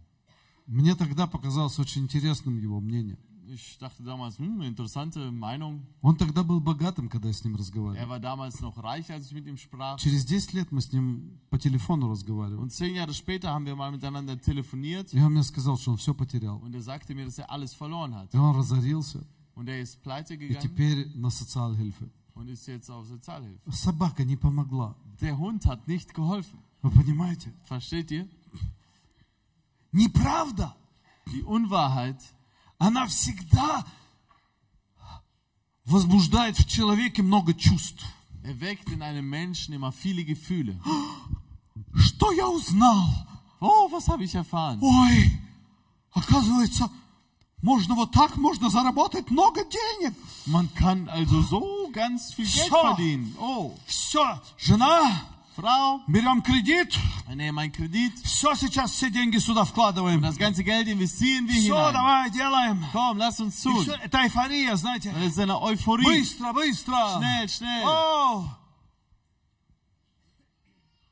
[0.67, 3.17] Мне тогда показалось очень интересным его мнение.
[3.49, 5.82] Ich dachte damals, hm, interessante Meinung.
[6.01, 8.03] Он тогда был богатым, когда я с ним разговаривал.
[8.03, 9.99] Er war damals noch reich, als ich mit ihm sprach.
[9.99, 12.59] Через 10 лет мы с ним по телефону разговаривали.
[12.59, 15.99] Und zehn Jahre später haben wir mal miteinander telefoniert И он мне сказал, что он
[15.99, 16.59] все потерял.
[16.62, 18.32] und er sagte mir, dass er alles verloren hat.
[18.32, 19.22] И он разорился.
[19.55, 22.09] Und er ist pleite И gegangen теперь на социальхильфе.
[22.35, 23.61] und ist jetzt auf Sozialhilfe.
[23.70, 24.97] Собака не помогла.
[25.20, 26.59] Der Hund hat nicht geholfen.
[26.80, 27.53] Вы понимаете?
[27.64, 28.26] Versteht ihr?
[29.93, 30.74] Неправда.
[31.32, 32.16] Die Unwahrheit,
[32.80, 33.86] Она всегда
[35.86, 38.03] возбуждает в человеке много чувств.
[38.43, 40.80] erweckt in einem Menschen immer viele Gefühle.
[41.93, 43.05] Что я узнал?
[43.59, 44.80] Oh, was habe ich erfahren?
[44.82, 45.32] Ой,
[46.13, 46.89] оказывается,
[47.61, 50.15] можно вот так, можно заработать много денег.
[50.45, 52.82] Man kann also so ganz viel Geld So.
[52.82, 53.36] verdienen.
[53.38, 55.21] Oh, Все, жена,
[55.60, 56.97] Frau, берем кредит,
[57.28, 60.22] wir nehmen einen Kredit все сейчас все деньги сюда вкладываем.
[60.22, 61.93] das ganze Geld investieren wir Все, hinein.
[61.93, 62.86] давай, делаем.
[62.93, 63.84] Komm, lass uns tun.
[63.84, 65.12] всё, это эйфория, знаете.
[65.14, 66.05] Das ist eine Euphorie.
[66.05, 66.95] Быстро, быстро.
[67.18, 67.86] Schnell, schnell.
[67.86, 68.45] О!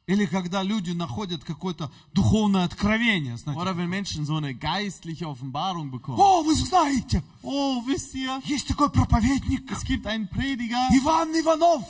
[0.08, 3.60] Или когда люди находят какое-то духовное откровение, знаете.
[3.62, 6.18] Oder wenn Menschen so eine geistliche Offenbarung bekommen.
[6.18, 11.84] О, вы знаете, Oh, wisst ihr, есть такой проповедник es gibt einen Prediger, Иван Иванов.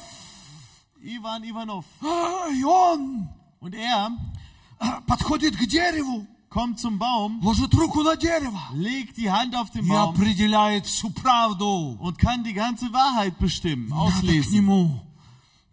[1.03, 1.85] Ivan Ivanov.
[2.03, 3.29] А, И он
[3.61, 4.11] Und er
[4.79, 9.71] а, подходит к дереву, kommt zum Baum, ложит руку на дерево legt die Hand auf
[9.71, 11.97] den и Baum определяет всю правду.
[12.01, 14.53] und kann die ganze Wahrheit bestimmen, Надо к auslesen.
[14.55, 15.01] нему.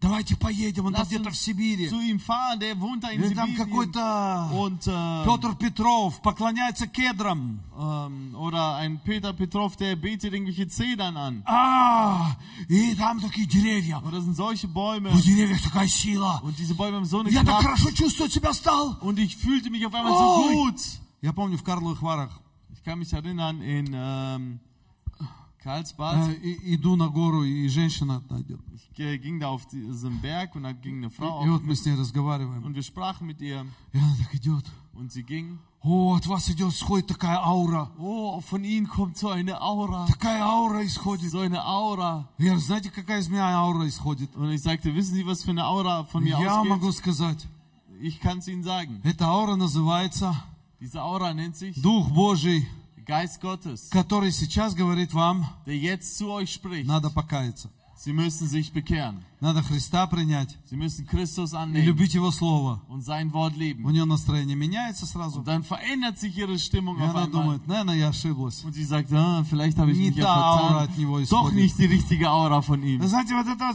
[0.04, 1.88] Давайте поедем, он там где-то в Сибири.
[1.88, 3.56] zu ihm fahren, der wohnt da in Или там Sibirien.
[3.56, 7.60] какой-то Und, äh, Петр Петров поклоняется кедрам.
[7.78, 11.42] ähm, oder ein Peter Petrov, der betet irgendwelche Zedern an.
[11.46, 12.36] А,
[12.68, 14.02] и там такие деревья.
[14.06, 15.08] Oder sind solche Bäume.
[15.10, 16.38] В деревьях такая сила.
[16.42, 17.64] Und diese Bäume haben so eine Я так Kraft.
[17.64, 18.98] хорошо чувствовать себя стал.
[19.00, 20.80] Und ich fühlte mich auf einmal so gut.
[21.22, 22.30] Я помню в Карловых Варах
[22.74, 24.73] Ich kann mich erinnern, in ähm, э,
[25.63, 28.61] Karlsbad, и- иду на гору, и женщина одна идет.
[28.73, 31.63] ich äh, ging da auf diesen Berg und da ging eine Frau И auf вот
[31.63, 32.63] мы с ней разговариваем.
[32.63, 34.65] und wir sprachen mit ihr И она так идет.
[34.93, 35.59] und sie ging.
[35.81, 37.89] О, от вас идет, сходит такая аура.
[37.97, 40.05] Oh, von ihnen kommt so eine Aura.
[40.07, 41.31] Такая аура исходит.
[41.31, 42.27] So eine Aura.
[42.37, 44.35] Я говорю, знаете, какая из меня аура исходит?
[44.35, 46.69] Und ich sagte, wissen Sie, was für eine Aura von mir Я ausgeht?
[46.69, 47.47] могу сказать.
[48.01, 48.99] Ich kann es Ihnen sagen.
[49.03, 50.35] Эта аура называется
[50.81, 52.67] Diese Aura nennt sich Дух Божий,
[53.05, 56.87] Geist Gottes, который сейчас говорит вам, der jetzt zu euch spricht.
[56.87, 57.69] надо покаяться.
[57.97, 59.25] Sie müssen sich bekehren.
[59.44, 62.80] Надо Христа принять Sie müssen Christus и annehmen любить Его Слово.
[62.88, 63.84] und sein Wort У lieben.
[63.92, 65.40] нее настроение меняется сразу.
[65.40, 67.30] Und dann verändert sich ihre Stimmung И auf она einmal.
[67.30, 68.64] думает, наверное, я ошиблась.
[68.64, 71.54] Und sie sagt, ah, vielleicht habe ich Не mich та аура от него Doch исходит.
[71.56, 73.02] nicht die richtige Aura von ihm.
[73.06, 73.74] Знаете, вот это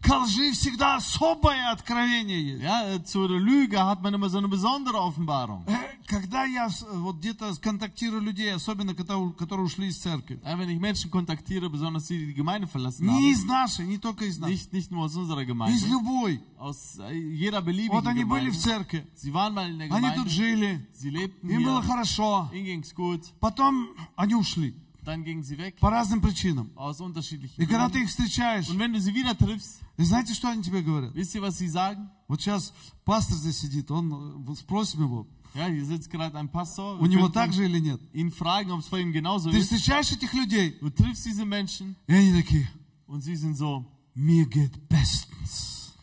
[0.00, 2.62] к лжи всегда особое откровение есть.
[2.62, 5.64] Ja, äh, zur Lüge hat man immer so eine besondere Offenbarung.
[5.66, 5.74] Э,
[6.06, 9.34] Когда я вот где-то контактирую людей, особенно которые,
[9.66, 13.44] ушли из церкви, wenn ich Menschen kontaktiere, besonders die, die Gemeinde verlassen не haben, из
[13.44, 16.40] нашей, не только из нашей, nicht, nicht nur aus unserer из Gemeinde, любой.
[16.58, 18.60] aus äh, jeder beliebigen Вот они были в Gemeinde.
[18.60, 21.88] церкви, Sie waren mal in der они тут Gemeinde, жили, sie lebten им было hier,
[21.90, 22.50] хорошо.
[22.52, 26.70] ihnen ging's gut, Потом они ушли dann gingen sie weg, по разным причинам.
[26.76, 28.02] aus unterschiedlichen И когда ты Gründen.
[28.04, 31.14] их встречаешь, Und wenn du sie wieder triffst, и знаете, что они тебе говорят?
[31.14, 32.10] wisst ihr, was sie sagen?
[32.28, 32.74] Вот сейчас
[33.06, 36.98] пастор здесь сидит, он, э, спросим его, Ja, hier sitzt gerade ein Pastor.
[37.00, 37.98] у него так же или нет?
[38.12, 39.70] ihn fragen, ob es bei ihm genauso Ты ist.
[39.72, 42.68] встречаешь этих людей, Du triffst diese Menschen и они такие,
[43.06, 43.86] und sie sind so,
[44.18, 45.94] mir geht bestens.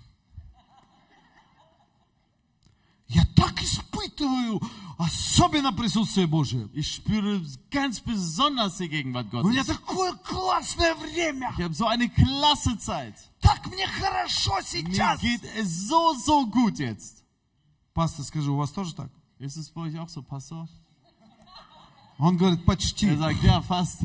[3.07, 4.59] Я так испытываю,
[4.97, 6.69] особенно присутствие Божие.
[6.73, 9.77] ich spüre ganz besonders die Gegenwart У меня Gottes.
[9.77, 11.51] такое классное время.
[11.57, 13.15] Ich habe so eine klasse Zeit.
[13.41, 15.19] Так мне хорошо Mir сейчас.
[15.21, 17.23] geht es so, so gut jetzt.
[17.93, 19.09] Пастор, скажи, у вас тоже так?
[19.39, 20.67] Ist es bei euch auch so, Pastor?
[22.17, 23.07] Он говорит, почти.
[23.07, 23.99] Er sagt, ja, fast.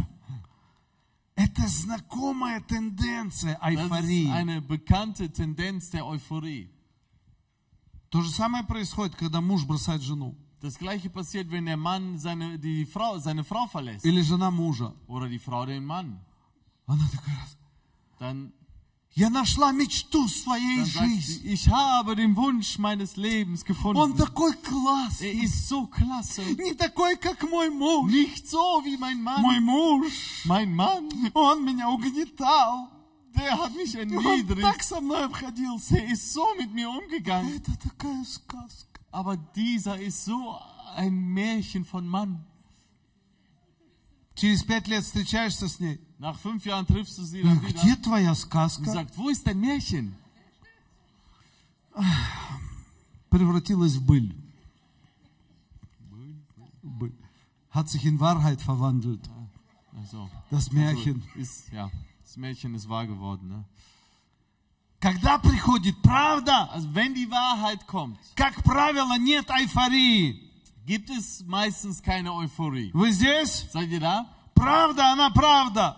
[1.41, 4.30] Это знакомая тенденция Das ist эйфории.
[4.30, 6.68] eine bekannte Tendenz der Euphorie.
[8.11, 10.36] То же самое происходит, когда муж бросает жену.
[10.61, 14.05] Das gleiche passiert, wenn der Mann seine, die Frau, seine Frau verlässt.
[14.05, 14.95] Или жена мужа.
[15.07, 16.20] Oder die Frau den Mann.
[16.86, 17.57] Она такая раз.
[18.18, 18.53] Dann,
[19.17, 21.21] Я нашла мечту своей dann sagt жизни.
[21.21, 24.17] sie, ich habe den Wunsch meines Lebens Он gefunden.
[24.17, 25.43] такой Er классный.
[25.43, 26.41] ist so klasse.
[26.57, 28.11] Не такой, как мой муж.
[28.11, 29.63] Nicht so wie mein Мой Mann.
[29.63, 30.11] муж,
[30.43, 32.89] Mein Mann, он меня угнетал.
[33.34, 34.61] der hat mich Он erniedrigt.
[34.61, 35.93] так со мной обходился.
[35.95, 37.55] Der ist so mit mir umgegangen.
[37.55, 38.99] Это такая сказка.
[39.11, 40.57] Aber dieser ist so
[40.97, 42.43] ein Märchen von Mann.
[44.36, 46.01] Через пять лет встречаешься с ней.
[46.19, 48.91] Nach fünf Jahren triffst du sie «А dann wieder Где твоя und сказка?
[48.91, 50.15] sagt, wo ist dein Märchen?
[53.30, 54.34] Превратилась в быль.
[56.84, 57.13] Быль.
[57.69, 59.30] Hat sich in Wahrheit verwandelt.
[59.97, 61.23] Also, Das Märchen.
[61.36, 61.89] ist, ja,
[62.23, 63.47] das Märchen ist wahr geworden.
[63.49, 63.65] Ne?
[64.99, 70.41] Когда приходит правда, Also wenn die Wahrheit kommt, как правило, нет эйфории.
[70.86, 72.91] gibt es meistens keine Euphorie.
[72.93, 73.65] Вы здесь?
[73.71, 74.26] Seid ihr da?
[74.53, 75.97] Правда, она правда.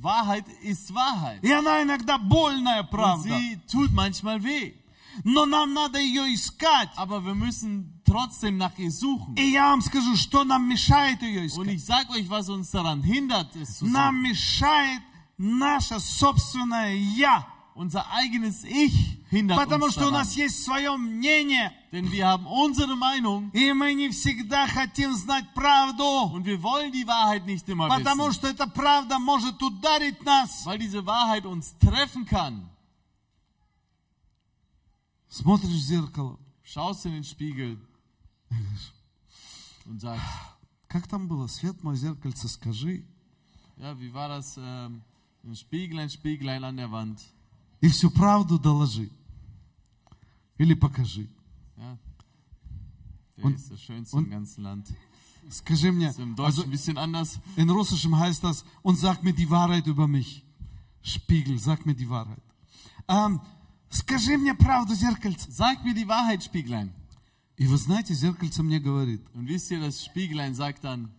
[0.00, 1.42] Wahrheit ist Wahrheit.
[1.42, 3.28] И она иногда больная Und правда.
[3.38, 4.74] sie tut manchmal weh.
[5.22, 6.90] Но нам надо ее искать.
[6.96, 9.36] Aber wir müssen trotzdem nach ihr suchen.
[9.36, 11.74] И я вам скажу, что нам мешает ее Und искать.
[11.74, 14.22] ich sag euch, was uns daran hindert, es zu Нам suchen.
[14.22, 15.02] мешает
[15.38, 17.46] наше собственное «я».
[17.76, 20.23] Unser eigenes Ich Hindert Потому uns что у daran.
[20.23, 21.71] нас есть свое мнение.
[21.91, 26.31] Denn wir haben unsere Meinung И мы не всегда хотим знать правду.
[26.33, 28.33] und wir wollen die Wahrheit nicht immer Потому wissen.
[28.33, 30.65] что эта правда может ударить нас.
[30.65, 32.69] Weil diese Wahrheit uns treffen kann.
[35.29, 36.37] Смотришь в зеркало.
[36.63, 37.77] Schaust in den Spiegel
[39.85, 40.23] und sagst,
[40.87, 41.47] Как там было?
[41.47, 43.03] Свет мой зеркальце, скажи.
[43.77, 44.57] ja, wie war das?
[44.57, 45.01] Ähm,
[45.43, 47.19] ein Spieglein, Spieglein an der Wand.
[47.81, 49.09] И всю правду доложи.
[50.58, 51.28] Или покажи.
[51.76, 51.98] Ja.
[53.36, 54.92] Wer Und- ist der Schönste und- im ganzen Land?
[55.50, 56.08] Скажи мне.
[56.08, 57.38] Ist im Also Deutschen ein bisschen anders.
[57.56, 60.42] in Russischem heißt das, und sag mir die Wahrheit über mich.
[61.02, 62.42] Spiegel, sag mir die Wahrheit.
[63.06, 63.42] Ам,
[63.90, 65.50] скажи мне правду, зеркальце.
[65.50, 66.92] Sag mir die Wahrheit, Spieglein.
[67.58, 71.10] И вы знаете, зеркальце мне говорит, Und wisst ihr, das Spieglein sagt dann,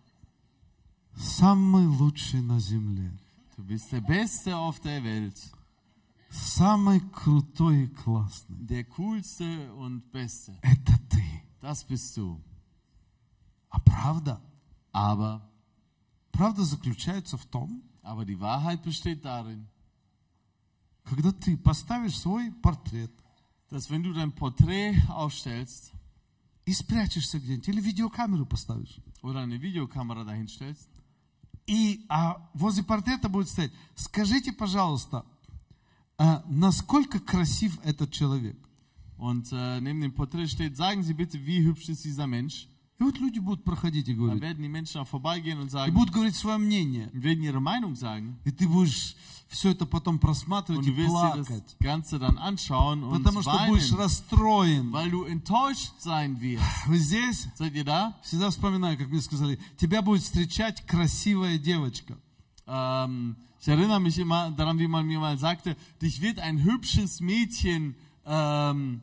[1.16, 3.10] самый лучший на земле,
[3.56, 5.36] du bist der Beste auf der Welt.
[6.31, 8.57] Самый крутой и классный.
[8.59, 10.57] Der Coolste und Beste.
[10.61, 11.23] Это ты.
[11.61, 12.41] Das bist du.
[13.69, 14.41] А правда?
[14.91, 15.41] Aber,
[16.31, 19.67] Правда заключается в том, aber die Wahrheit besteht darin,
[21.03, 23.11] когда ты поставишь свой портрет
[23.69, 25.93] dass wenn du dein Porträt aufstellst
[26.65, 30.89] и спрячешься где-нибудь, или видеокамеру поставишь, oder eine Videokamera dahin stellst
[31.67, 35.25] и а, возле портрета будет стоять, скажите, пожалуйста,
[36.21, 38.57] а, насколько красив этот человек?
[39.21, 42.67] und äh, neben dem Porträt steht, sagen Sie bitte, wie hübsch ist dieser Mensch.
[42.99, 47.09] И вот люди будут проходить и говорить, и будут говорить свое мнение.
[47.95, 48.37] sagen.
[48.45, 49.15] И ты будешь
[49.47, 54.91] все это потом просматривать и плакать, потому что будешь weinen, расстроен.
[54.91, 56.63] weil du enttäuscht sein wirst.
[56.87, 57.47] Вы здесь?
[57.57, 58.15] Seid ihr da?
[58.23, 62.17] Всегда вспоминаю, как мне сказали, тебя будет встречать красивая девочка.
[62.67, 67.20] Ähm, ich erinnere mich immer daran, wie man mir mal sagte, dich wird ein hübsches
[67.20, 67.94] Mädchen
[68.26, 69.00] ähm,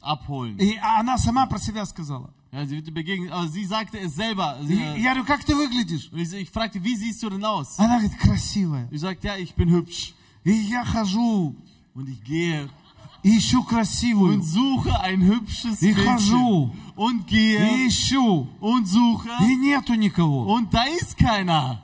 [0.00, 0.58] abholen.
[0.58, 2.30] И она сама про себя сказала.
[2.52, 4.58] Ja, sie wird dir begegnen, aber sie sagte es selber.
[4.62, 6.10] И Sie, я говорю, как ты выглядишь?
[6.12, 7.78] und ich, ich fragte, wie siehst du denn aus?
[7.78, 8.88] Она говорит, красивая.
[8.90, 10.14] Ich sagte, ja, ich bin hübsch.
[10.44, 11.54] И я хожу
[11.94, 12.68] Und ich gehe
[13.22, 14.42] и ищу und красивую.
[14.42, 16.04] suche ein hübsches И Mädchen.
[16.04, 18.48] хожу, Und и gehe ищу.
[18.60, 19.28] und suche.
[19.48, 20.44] И нету никого.
[20.52, 21.80] Und da ist keiner.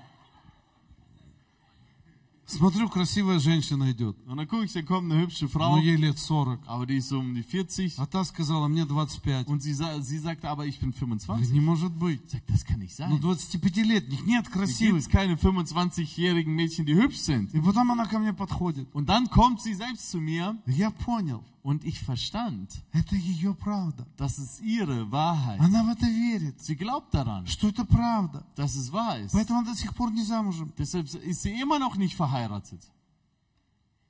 [2.58, 4.16] Смотрю, красивая женщина идет.
[4.28, 6.60] Und dann gucke ich, da kommt eine hübsche Ну, Frau, ей лет 40.
[6.68, 7.98] aber die ist so um die 40.
[8.00, 9.48] А та сказала, мне 25.
[9.48, 11.52] Und sie, sie sagte, aber ich bin Говорит, 25.
[11.52, 12.22] не может быть.
[12.26, 13.22] Ich sag, das kann nicht Ну, sein.
[13.22, 15.04] 25-летних нет красивых.
[15.04, 17.54] gibt keine 25-jährigen Mädchen, die hübsch sind.
[17.54, 18.88] И потом она ко мне подходит.
[18.94, 24.07] Und dann kommt sie selbst zu mir Я понял, und ich verstand, это ее правда.
[24.17, 25.61] das ist ihre Wahrheit.
[25.61, 28.45] Она в это верит, Sie glaubt daran, что это правда.
[28.57, 29.33] dass es wahr ist.
[29.33, 30.73] Поэтому она до сих пор не замужем.
[30.79, 32.81] Deshalb ist sie immer noch nicht verheiratet.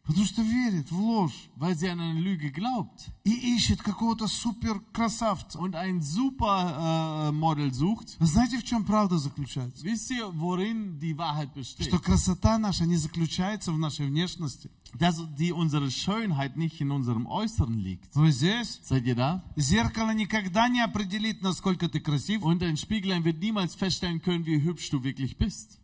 [0.09, 4.81] Потому что верит в ложь weil sie an eine Lüge glaubt и ищет какого-то супер
[4.91, 5.59] красавца.
[5.59, 8.17] und ein super äh, Model sucht.
[8.19, 9.85] Знаете, в чем правда заключается?
[9.85, 11.89] Wisst ihr, worin die Wahrheit besteht?
[11.89, 14.71] Что красота наша не заключается в нашей внешности.
[14.95, 18.09] Dass die unsere Schönheit nicht in unserem Äußeren liegt.
[18.15, 18.81] Вы здесь?
[18.85, 19.45] Seid ihr da?
[19.57, 22.43] Зеркало никогда не определит, насколько ты красив.
[22.45, 25.79] Und ein Spieglein wird niemals feststellen können, wie hübsch du wirklich bist.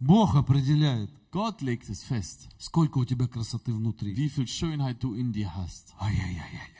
[0.00, 4.15] Бог определяет, Gott legt es fest, сколько у тебя красоты внутри.
[4.15, 5.93] wie viel Schönheit du in dir hast.
[5.99, 6.71] Ай-яй-яй-яй.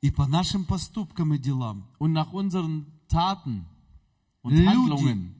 [0.00, 3.66] И по нашим поступкам и делам Und nach unseren Taten
[4.42, 5.34] und Люди Handlungen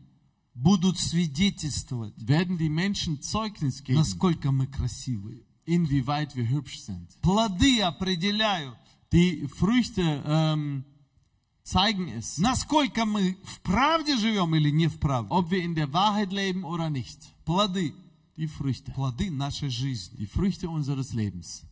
[0.54, 5.40] будут свидетельствовать, werden die Menschen Zeugnis geben, насколько мы красивые.
[5.64, 7.08] inwieweit wir hübsch sind.
[7.22, 8.76] Плоды определяют,
[9.12, 10.84] Die Früchte ähm,
[11.62, 15.30] zeigen es, насколько мы в правде живем или не в правде.
[15.30, 17.18] ob wir in der Wahrheit leben oder nicht.
[17.46, 17.94] Плоды.
[18.39, 18.91] Die Früchte.
[18.91, 20.17] Плоды нашей жизни.
[20.17, 21.63] Die Früchte unseres Lebens.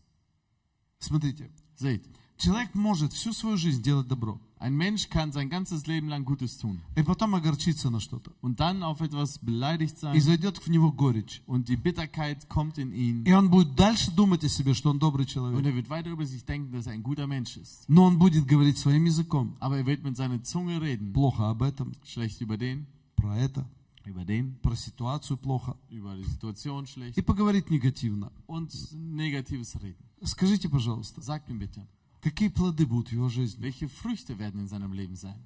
[0.99, 2.03] Смотрите, Seht,
[2.37, 4.39] человек может всю свою жизнь делать добро.
[4.59, 8.31] ein Mensch kann sein ganzes Leben lang Gutes tun И потом огорчиться на что-то.
[8.41, 11.41] und dann auf etwas beleidigt И sein зайдет в него горечь.
[11.45, 14.99] und die Bitterkeit kommt in ihn И он будет дальше думать о себе, что он
[14.99, 15.65] добрый und человек.
[15.65, 17.83] er wird weiter über sich denken, dass er ein guter Mensch ist.
[17.89, 19.57] Но он будет говорить своим языком.
[19.59, 22.85] Aber er wird mit seiner Zunge reden, Плохо об этом, schlecht über den,
[23.17, 23.65] про это,
[24.08, 25.76] Über den, про ситуацию плохо.
[25.90, 28.32] über die Situation schlecht И поговорить негативно.
[28.46, 30.02] und Negatives reden.
[30.24, 31.86] Скажите, пожалуйста, Sagt mir bitte,
[32.20, 33.60] какие плоды будут в его жизни?
[33.62, 35.38] welche Früchte werden in seinem Leben sein?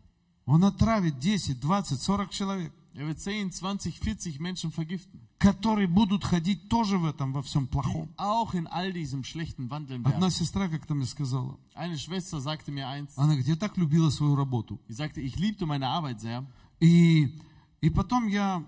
[0.47, 6.25] Он отравит 10, 20, 40 человек, Er wird 10, 20, 40 Menschen vergiften, которые будут
[6.25, 8.09] ходить тоже в этом, во всем плохом.
[8.19, 10.31] auch in all diesem schlechten Wandeln Одна werden.
[10.31, 14.35] сестра как-то мне сказала, Eine Schwester sagte mir eins, она говорит, я так любила свою
[14.35, 14.79] работу.
[14.89, 16.45] sie sagte, ich liebte meine Arbeit sehr.
[16.81, 17.39] И,
[17.83, 18.65] и потом я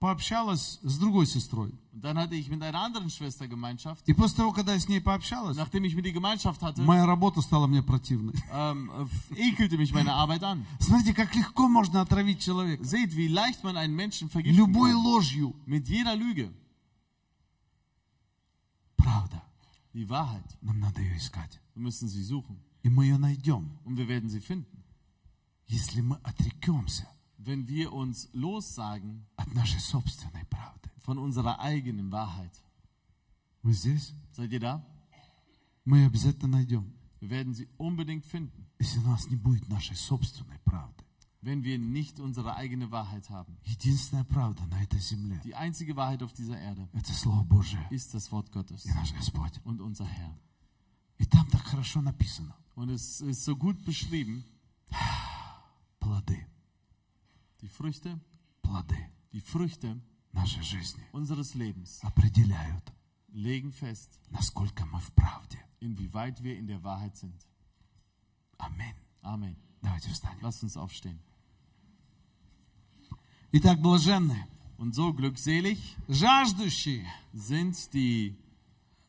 [0.00, 1.72] пообщалась с другой сестрой.
[1.92, 4.02] Und dann hatte ich mit einer anderen Schwester Gemeinschaft.
[4.06, 7.06] И после того, когда я с ней пообщалась, Nachdem ich mit die Gemeinschaft hatte, моя
[7.06, 8.34] работа стала мне противной.
[8.52, 8.90] ähm,
[9.30, 10.66] äh, ekelte mich meine Arbeit an.
[10.80, 12.84] Смотрите, как легко можно отравить человека.
[12.84, 15.02] Seht, wie leicht man einen Menschen vergiften Любой kann.
[15.04, 15.54] ложью.
[15.64, 16.52] Mit jeder Lüge.
[18.96, 19.42] Правда.
[19.94, 20.44] Die Wahrheit.
[20.60, 21.58] Нам надо ее искать.
[21.74, 22.58] Wir müssen sie suchen.
[22.82, 24.66] И мы ее найдем, Und wir werden sie finden.
[25.68, 27.08] если мы отрекемся
[27.45, 30.89] Wenn wir uns lossagen от нашей собственной правды.
[30.99, 32.51] von unserer eigenen Wahrheit.
[33.63, 34.13] Вы здесь?
[34.33, 34.83] Seid ihr da?
[35.85, 39.95] Мы ее обязательно найдем, Wir werden sie unbedingt finden, если у нас не будет нашей
[39.95, 41.03] собственной правды.
[41.43, 43.57] wenn wir nicht unsere eigene Wahrheit haben.
[43.65, 48.13] Единственная правда на этой земле Die einzige Wahrheit auf dieser Erde – это Слово Божие ist
[48.13, 49.59] das Wort Gottes и наш Господь.
[49.63, 50.35] und unser Herr.
[51.17, 52.53] И там так хорошо написано.
[52.75, 54.43] Und es ist so gut beschrieben,
[55.99, 56.45] Плоды,
[57.61, 58.19] die Früchte,
[58.61, 58.97] плоды
[59.33, 59.99] die Früchte
[60.33, 62.83] нашей жизни unseres Lebens определяют,
[63.33, 65.59] legen fest, насколько мы в правде.
[65.79, 67.39] inwieweit wir in der Wahrheit sind.
[68.57, 68.95] Аминь.
[69.23, 69.55] Amen.
[69.81, 70.39] Давайте встанем.
[70.41, 71.19] Lasst uns aufstehen.
[73.51, 78.35] Итак, блаженные, Und so glückselig жаждущие sind die,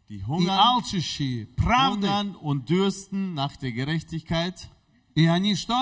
[0.09, 2.07] die и hungern, алчущие правды.
[2.09, 4.69] hungern und dürsten nach der Gerechtigkeit,
[5.15, 5.75] И они что?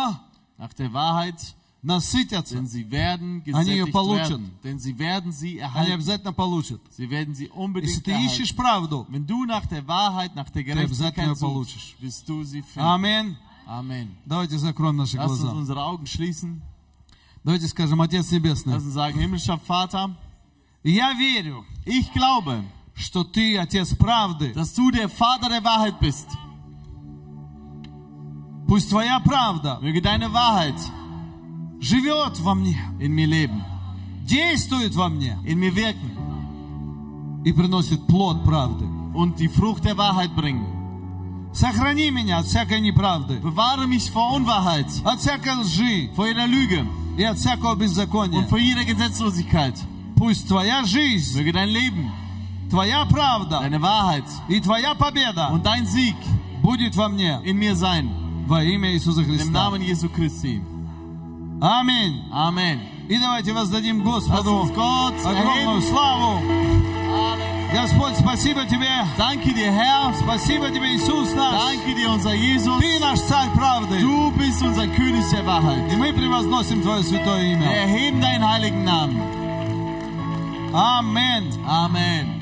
[0.59, 2.57] nach der Wahrheit, Насытятся.
[2.57, 4.31] denn sie werden Они ее gesättigt получат.
[4.31, 4.51] werden.
[4.63, 5.93] Denn sie werden sie Они erhalten.
[5.95, 6.81] обязательно получат.
[6.97, 8.57] Sie werden sie Если unbedingt ты ищешь erhalten.
[8.57, 11.97] правду, Wenn du nach der Wahrheit, nach der обязательно Gerechtigkeit ее suchst, получишь.
[12.01, 12.87] wirst du sie finden.
[12.87, 13.37] Аминь.
[13.67, 14.09] Amen.
[14.27, 15.53] Давайте закроем наши Lass uns глаза.
[15.57, 16.61] unsere Augen schließen.
[17.45, 20.15] Давайте скажем, Отец Небесный, Lass uns sagen, himmlischer Vater,
[20.83, 22.63] я верю, ich glaube,
[22.95, 24.53] что Ты Отец правды.
[24.53, 26.29] dass du der Vater der Wahrheit bist.
[28.69, 30.77] Пусть Твоя правда Möge deine Wahrheit
[31.82, 33.62] живет во мне, in mir leben,
[34.26, 36.12] действует во мне in mir wirken
[37.46, 38.86] и приносит плод правды.
[39.14, 40.66] und die Frucht der Wahrheit bringen.
[41.54, 46.86] Сохрани меня от всякой неправды, Bewahre mich vor Unwahrheit, от всякой лжи vor jeder Lüge
[47.18, 48.40] и от всякого беззакония.
[48.40, 49.76] und vor jeder Gesetzlosigkeit.
[50.18, 52.12] Пусть Твоя жизнь, Möge dein Leben,
[52.70, 56.16] Твоя правда deine Wahrheit и Твоя победа und dein Sieg
[56.62, 58.10] будет во мне in mir sein.
[58.48, 59.52] во имя Иисуса Im Христа.
[59.52, 60.62] Namen Jesu Christi.
[61.63, 62.23] Аминь.
[62.33, 62.81] Amen.
[63.09, 65.83] И давайте воздадим Lass Господу uns Gott огромную erheben.
[65.83, 66.41] славу.
[67.73, 68.89] Господь, спасибо Тебе.
[69.17, 70.13] Danke dir, Herr.
[70.15, 71.53] Спасибо Тебе, Иисус наш.
[71.55, 72.81] Danke dir, unser Jesus.
[72.81, 74.01] Ты наш царь правды.
[74.01, 75.93] Du bist unser König der Wahrheit.
[75.93, 77.71] И мы превозносим Твое святое Wir имя.
[77.73, 79.21] erheben deinen heiligen Namen.
[80.73, 81.53] Аминь.
[81.67, 82.37] Amen.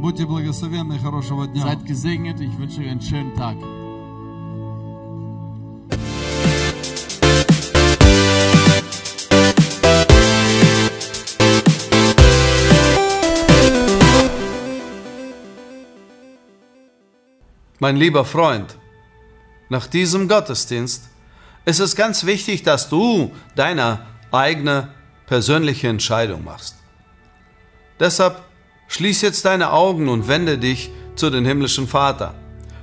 [0.00, 1.62] Будьте благословенны и хорошего дня.
[1.62, 2.40] Seid gesegnet.
[2.40, 3.56] Ich wünsche euch einen schönen Tag.
[17.85, 18.79] Mein lieber Freund,
[19.69, 21.03] nach diesem Gottesdienst
[21.65, 24.87] ist es ganz wichtig, dass du deine eigene
[25.27, 26.77] persönliche Entscheidung machst.
[27.99, 28.41] Deshalb
[28.87, 32.33] schließ jetzt deine Augen und wende dich zu dem himmlischen Vater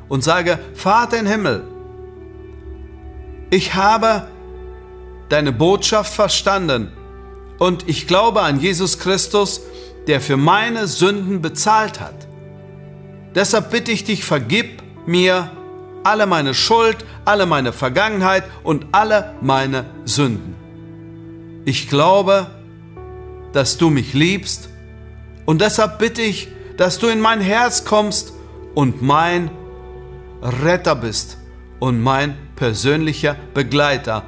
[0.08, 1.64] und sage, Vater im Himmel,
[3.50, 4.28] ich habe
[5.30, 6.92] deine Botschaft verstanden
[7.58, 9.62] und ich glaube an Jesus Christus,
[10.06, 12.28] der für meine Sünden bezahlt hat.
[13.34, 15.50] Deshalb bitte ich dich, vergib mir
[16.04, 20.54] alle meine Schuld, alle meine Vergangenheit und alle meine Sünden.
[21.64, 22.46] Ich glaube,
[23.52, 24.68] dass du mich liebst
[25.46, 28.32] und deshalb bitte ich, dass du in mein Herz kommst
[28.74, 29.50] und mein
[30.42, 31.38] Retter bist
[31.78, 34.24] und mein persönlicher Begleiter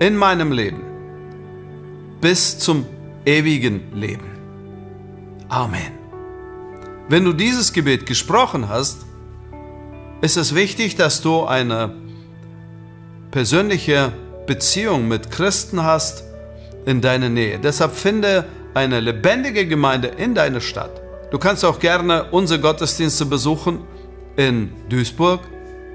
[0.00, 0.82] in meinem Leben
[2.20, 2.86] bis zum
[3.24, 4.28] ewigen Leben.
[5.48, 5.92] Amen.
[7.08, 9.06] Wenn du dieses Gebet gesprochen hast,
[10.20, 11.94] ist es wichtig, dass du eine
[13.30, 14.12] persönliche
[14.46, 16.24] Beziehung mit Christen hast
[16.86, 17.58] in deiner Nähe.
[17.58, 21.00] Deshalb finde eine lebendige Gemeinde in deiner Stadt.
[21.30, 23.80] Du kannst auch gerne unsere Gottesdienste besuchen
[24.36, 25.40] in Duisburg,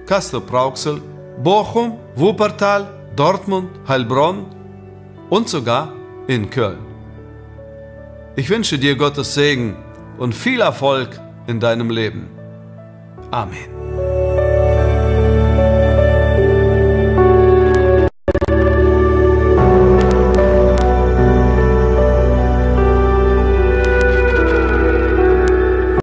[0.06, 1.02] Kassel-Brauxel,
[1.42, 4.46] Bochum, Wuppertal, Dortmund, Heilbronn
[5.30, 5.94] und sogar
[6.28, 6.80] in Köln.
[8.36, 9.76] Ich wünsche dir Gottes Segen
[10.18, 12.28] und viel Erfolg in deinem Leben.
[13.32, 14.13] Amen.